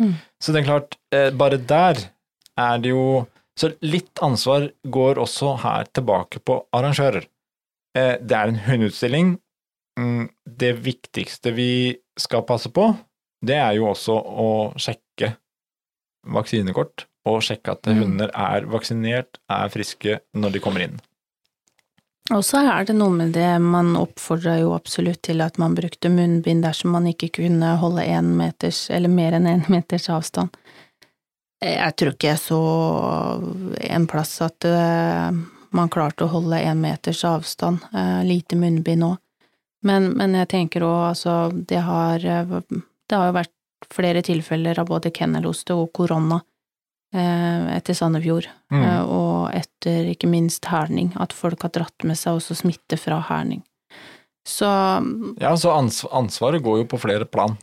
Mm. 0.00 0.14
Så 0.42 0.54
det 0.54 0.62
er 0.62 0.70
klart, 0.70 0.96
eh, 1.14 1.30
bare 1.30 1.58
der 1.58 2.00
er 2.58 2.78
det 2.78 2.90
jo 2.94 3.26
Så 3.58 3.74
litt 3.82 4.16
ansvar 4.22 4.70
går 4.88 5.18
også 5.20 5.58
her 5.60 5.84
tilbake 5.92 6.38
på 6.40 6.54
arrangører. 6.72 7.26
Eh, 7.94 8.16
Det 8.16 8.32
er 8.32 8.48
en 8.48 8.56
hundeutstilling. 8.56 9.38
Mm, 9.98 10.30
Det 10.46 10.76
viktigste 10.80 11.52
vi 11.52 11.98
skal 12.16 12.42
passe 12.42 12.70
på, 12.70 12.96
det 13.44 13.56
er 13.56 13.74
jo 13.74 13.86
også 13.90 14.16
å 14.16 14.72
sjekke 14.78 15.36
vaksinekort, 16.26 17.04
og 17.26 17.42
sjekke 17.42 17.72
at 17.72 17.82
Mm. 17.82 17.98
hunder 17.98 18.30
er 18.34 18.62
vaksinert, 18.66 19.38
er 19.50 19.68
friske 19.68 20.20
når 20.34 20.52
de 20.52 20.60
kommer 20.60 20.80
inn. 20.80 21.00
Og 22.30 22.44
så 22.44 22.62
er 22.62 22.84
det 22.84 22.94
noe 22.94 23.10
med 23.10 23.32
det, 23.32 23.60
man 23.60 23.96
oppfordra 23.96 24.60
jo 24.60 24.72
absolutt 24.72 25.22
til 25.22 25.40
at 25.40 25.58
man 25.58 25.74
brukte 25.74 26.08
munnbind 26.08 26.62
dersom 26.62 26.92
man 26.92 27.04
ikke 27.06 27.32
kunne 27.32 27.76
holde 27.76 28.04
en 28.06 28.36
meters, 28.36 28.88
eller 28.90 29.08
mer 29.08 29.32
enn 29.32 29.46
én 29.46 29.68
meters 29.68 30.08
avstand. 30.08 30.48
Jeg 31.60 31.96
tror 32.00 32.14
ikke 32.14 32.30
jeg 32.30 32.40
så 32.40 32.60
en 33.84 34.06
plass 34.08 34.38
at 34.44 34.64
uh, 34.64 35.28
man 35.76 35.90
klarte 35.92 36.24
å 36.24 36.32
holde 36.32 36.62
én 36.64 36.80
meters 36.80 37.20
avstand, 37.28 37.82
uh, 37.92 38.22
lite 38.24 38.56
munnbind 38.56 39.04
òg. 39.04 39.18
Men, 39.84 40.10
men, 40.16 40.36
jeg 40.36 40.48
tenker 40.52 40.84
òg, 40.84 41.10
altså, 41.14 41.34
det 41.52 41.80
har, 41.84 42.20
det 42.20 43.16
har 43.16 43.30
jo 43.30 43.36
vært 43.36 43.88
flere 43.92 44.20
tilfeller 44.24 44.80
av 44.80 44.88
både 44.90 45.12
kenneloste 45.12 45.76
og 45.76 45.88
korona 45.96 46.40
Eh, 47.14 47.76
etter 47.76 47.94
Sandefjord, 47.94 48.46
mm. 48.70 48.82
Eh, 48.82 49.00
og 49.02 49.50
etter 49.50 50.12
ikke 50.12 50.28
minst 50.30 50.68
herning, 50.70 51.10
at 51.18 51.34
folk 51.34 51.64
har 51.66 51.72
dratt 51.74 52.06
med 52.06 52.18
seg 52.18 52.38
også 52.38 52.54
smitte 52.60 52.98
fra 53.00 53.18
herning. 53.26 53.64
Så 54.46 54.68
Ja, 55.40 55.56
så 55.58 55.74
ansvaret 55.74 56.62
går 56.62 56.82
jo 56.82 56.86
på 56.92 57.00
flere 57.02 57.26
plan. 57.26 57.58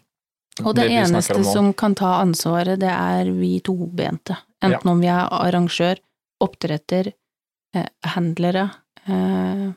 Og 0.63 0.75
det, 0.75 0.87
det 0.87 0.99
eneste 1.03 1.39
som 1.45 1.71
kan 1.77 1.95
ta 1.97 2.17
ansvaret, 2.21 2.79
det 2.81 2.91
er 2.91 3.31
vi 3.35 3.57
tobente. 3.65 4.37
Enten 4.63 4.81
ja. 4.87 4.91
om 4.91 5.01
vi 5.03 5.09
er 5.11 5.27
arrangør, 5.33 5.99
oppdretter, 6.43 7.11
eh, 7.75 7.89
handlere, 8.13 8.69
eh, 9.05 9.67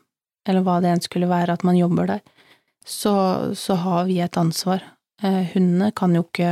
eller 0.48 0.64
hva 0.64 0.78
det 0.80 0.94
enn 0.94 1.04
skulle 1.04 1.28
være 1.30 1.58
at 1.58 1.66
man 1.66 1.78
jobber 1.78 2.14
der, 2.14 2.22
så, 2.86 3.14
så 3.56 3.76
har 3.82 4.08
vi 4.08 4.20
et 4.24 4.40
ansvar. 4.40 4.82
Eh, 5.22 5.52
hundene 5.52 5.90
kan 5.92 6.14
jo 6.16 6.22
ikke 6.24 6.50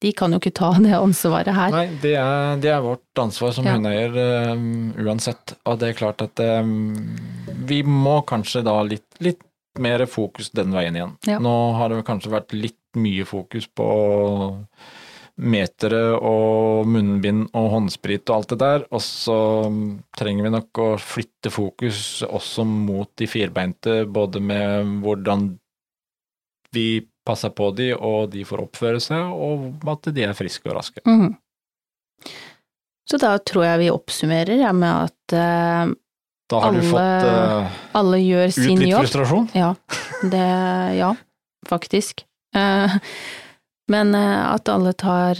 De 0.00 0.12
kan 0.16 0.32
jo 0.32 0.38
ikke 0.40 0.54
ta 0.56 0.70
det 0.80 0.94
ansvaret 0.96 1.52
her. 1.52 1.74
Nei, 1.74 1.88
det 2.00 2.14
er, 2.16 2.54
det 2.62 2.70
er 2.72 2.84
vårt 2.84 3.20
ansvar 3.20 3.52
som 3.52 3.66
ja. 3.66 3.74
hundeeier 3.76 4.14
um, 4.54 4.94
uansett. 5.02 5.56
Og 5.68 5.80
det 5.82 5.90
er 5.90 5.98
klart 5.98 6.22
at 6.24 6.40
um, 6.62 6.94
vi 7.68 7.82
må 7.82 8.20
kanskje 8.28 8.62
da 8.64 8.78
litt, 8.86 9.08
litt 9.24 9.42
mer 9.82 10.04
fokus 10.10 10.52
den 10.56 10.74
veien 10.74 10.96
igjen. 10.96 11.16
Ja. 11.28 11.38
Nå 11.42 11.54
har 11.78 11.92
det 11.92 12.04
kanskje 12.08 12.34
vært 12.34 12.54
litt 12.56 12.80
mye 12.98 13.26
fokus 13.28 13.68
på 13.68 13.88
metere 15.38 16.16
og 16.16 16.88
munnbind 16.90 17.46
og 17.56 17.68
håndsprit 17.76 18.26
og 18.26 18.34
alt 18.34 18.52
det 18.54 18.58
der, 18.62 18.86
og 18.90 19.02
så 19.04 19.38
trenger 20.18 20.48
vi 20.48 20.54
nok 20.56 20.80
å 20.82 20.88
flytte 20.98 21.52
fokus 21.54 22.24
også 22.26 22.66
mot 22.66 23.10
de 23.20 23.28
firbeinte, 23.30 24.00
både 24.10 24.42
med 24.42 24.98
hvordan 25.04 25.52
vi 26.74 26.88
passer 27.28 27.52
på 27.54 27.70
de, 27.76 27.92
og 27.94 28.32
de 28.32 28.42
får 28.48 28.64
oppføre 28.64 29.00
seg, 29.04 29.30
og 29.30 29.88
at 29.92 30.10
de 30.16 30.26
er 30.26 30.36
friske 30.36 30.68
og 30.68 30.80
raske. 30.80 31.04
Mm. 31.06 31.36
Så 33.08 33.20
da 33.20 33.36
tror 33.38 33.64
jeg 33.64 33.82
vi 33.84 33.92
oppsummerer 33.92 34.60
ja, 34.60 34.74
med 34.76 35.08
at 35.08 35.36
uh, 35.38 35.94
da 36.48 36.62
har 36.62 36.70
alle, 36.72 36.84
du 36.84 36.90
fått 36.90 37.26
uh, 37.28 38.14
gjør 38.22 38.54
sin 38.54 38.78
ut 38.78 38.84
litt 38.84 38.92
jobb. 38.92 39.04
frustrasjon? 39.04 39.50
Ja, 39.56 39.72
det, 40.22 40.46
ja 40.98 41.12
faktisk. 41.68 42.24
Uh, 42.56 42.96
men 43.88 44.12
at 44.16 44.68
alle 44.68 44.92
tar 45.00 45.38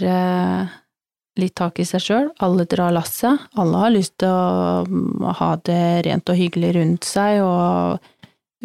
litt 1.39 1.55
tak 1.57 1.79
i 1.79 1.85
seg 1.85 2.01
sjøl, 2.01 2.29
alle 2.41 2.65
drar 2.69 2.93
lasset, 2.95 3.45
alle 3.61 3.83
har 3.83 3.93
lyst 3.93 4.15
til 4.21 4.33
å 4.33 5.33
ha 5.37 5.49
det 5.69 5.83
rent 6.07 6.31
og 6.33 6.39
hyggelig 6.39 6.71
rundt 6.79 7.05
seg, 7.05 7.43
og 7.45 8.01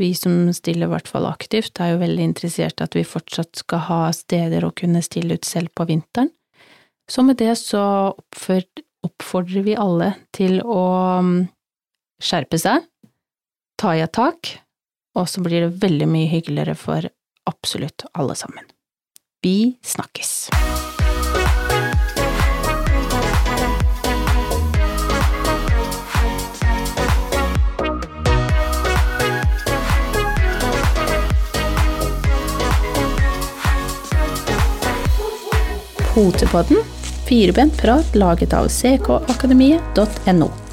vi 0.00 0.10
som 0.18 0.48
stiller 0.54 0.88
i 0.88 0.94
hvert 0.94 1.10
fall 1.10 1.26
aktivt, 1.28 1.78
er 1.78 1.92
jo 1.92 2.00
veldig 2.02 2.30
interessert 2.30 2.80
i 2.80 2.86
at 2.86 2.96
vi 2.96 3.04
fortsatt 3.06 3.60
skal 3.62 3.84
ha 3.88 4.00
steder 4.14 4.66
å 4.66 4.72
kunne 4.74 5.02
stille 5.06 5.38
ut 5.38 5.46
selv 5.46 5.70
på 5.76 5.86
vinteren. 5.90 6.32
Så 7.10 7.22
med 7.22 7.38
det 7.38 7.52
så 7.60 8.14
oppfordrer 9.04 9.66
vi 9.66 9.76
alle 9.76 10.14
til 10.34 10.60
å 10.64 10.84
mm, 11.20 11.40
skjerpe 12.24 12.58
seg, 12.60 12.86
ta 13.80 13.94
i 13.96 14.02
et 14.04 14.14
tak, 14.16 14.56
og 15.18 15.28
så 15.30 15.44
blir 15.44 15.66
det 15.66 15.82
veldig 15.84 16.08
mye 16.10 16.30
hyggeligere 16.30 16.76
for 16.78 17.10
absolutt 17.48 18.06
alle 18.14 18.36
sammen. 18.38 18.64
Vi 19.44 19.76
snakkes! 19.84 20.48
Potepodden, 36.14 36.78
firebent 37.26 37.74
prat 37.80 38.14
laget 38.14 38.54
av 38.54 38.68
ckakademiet.no. 38.70 40.63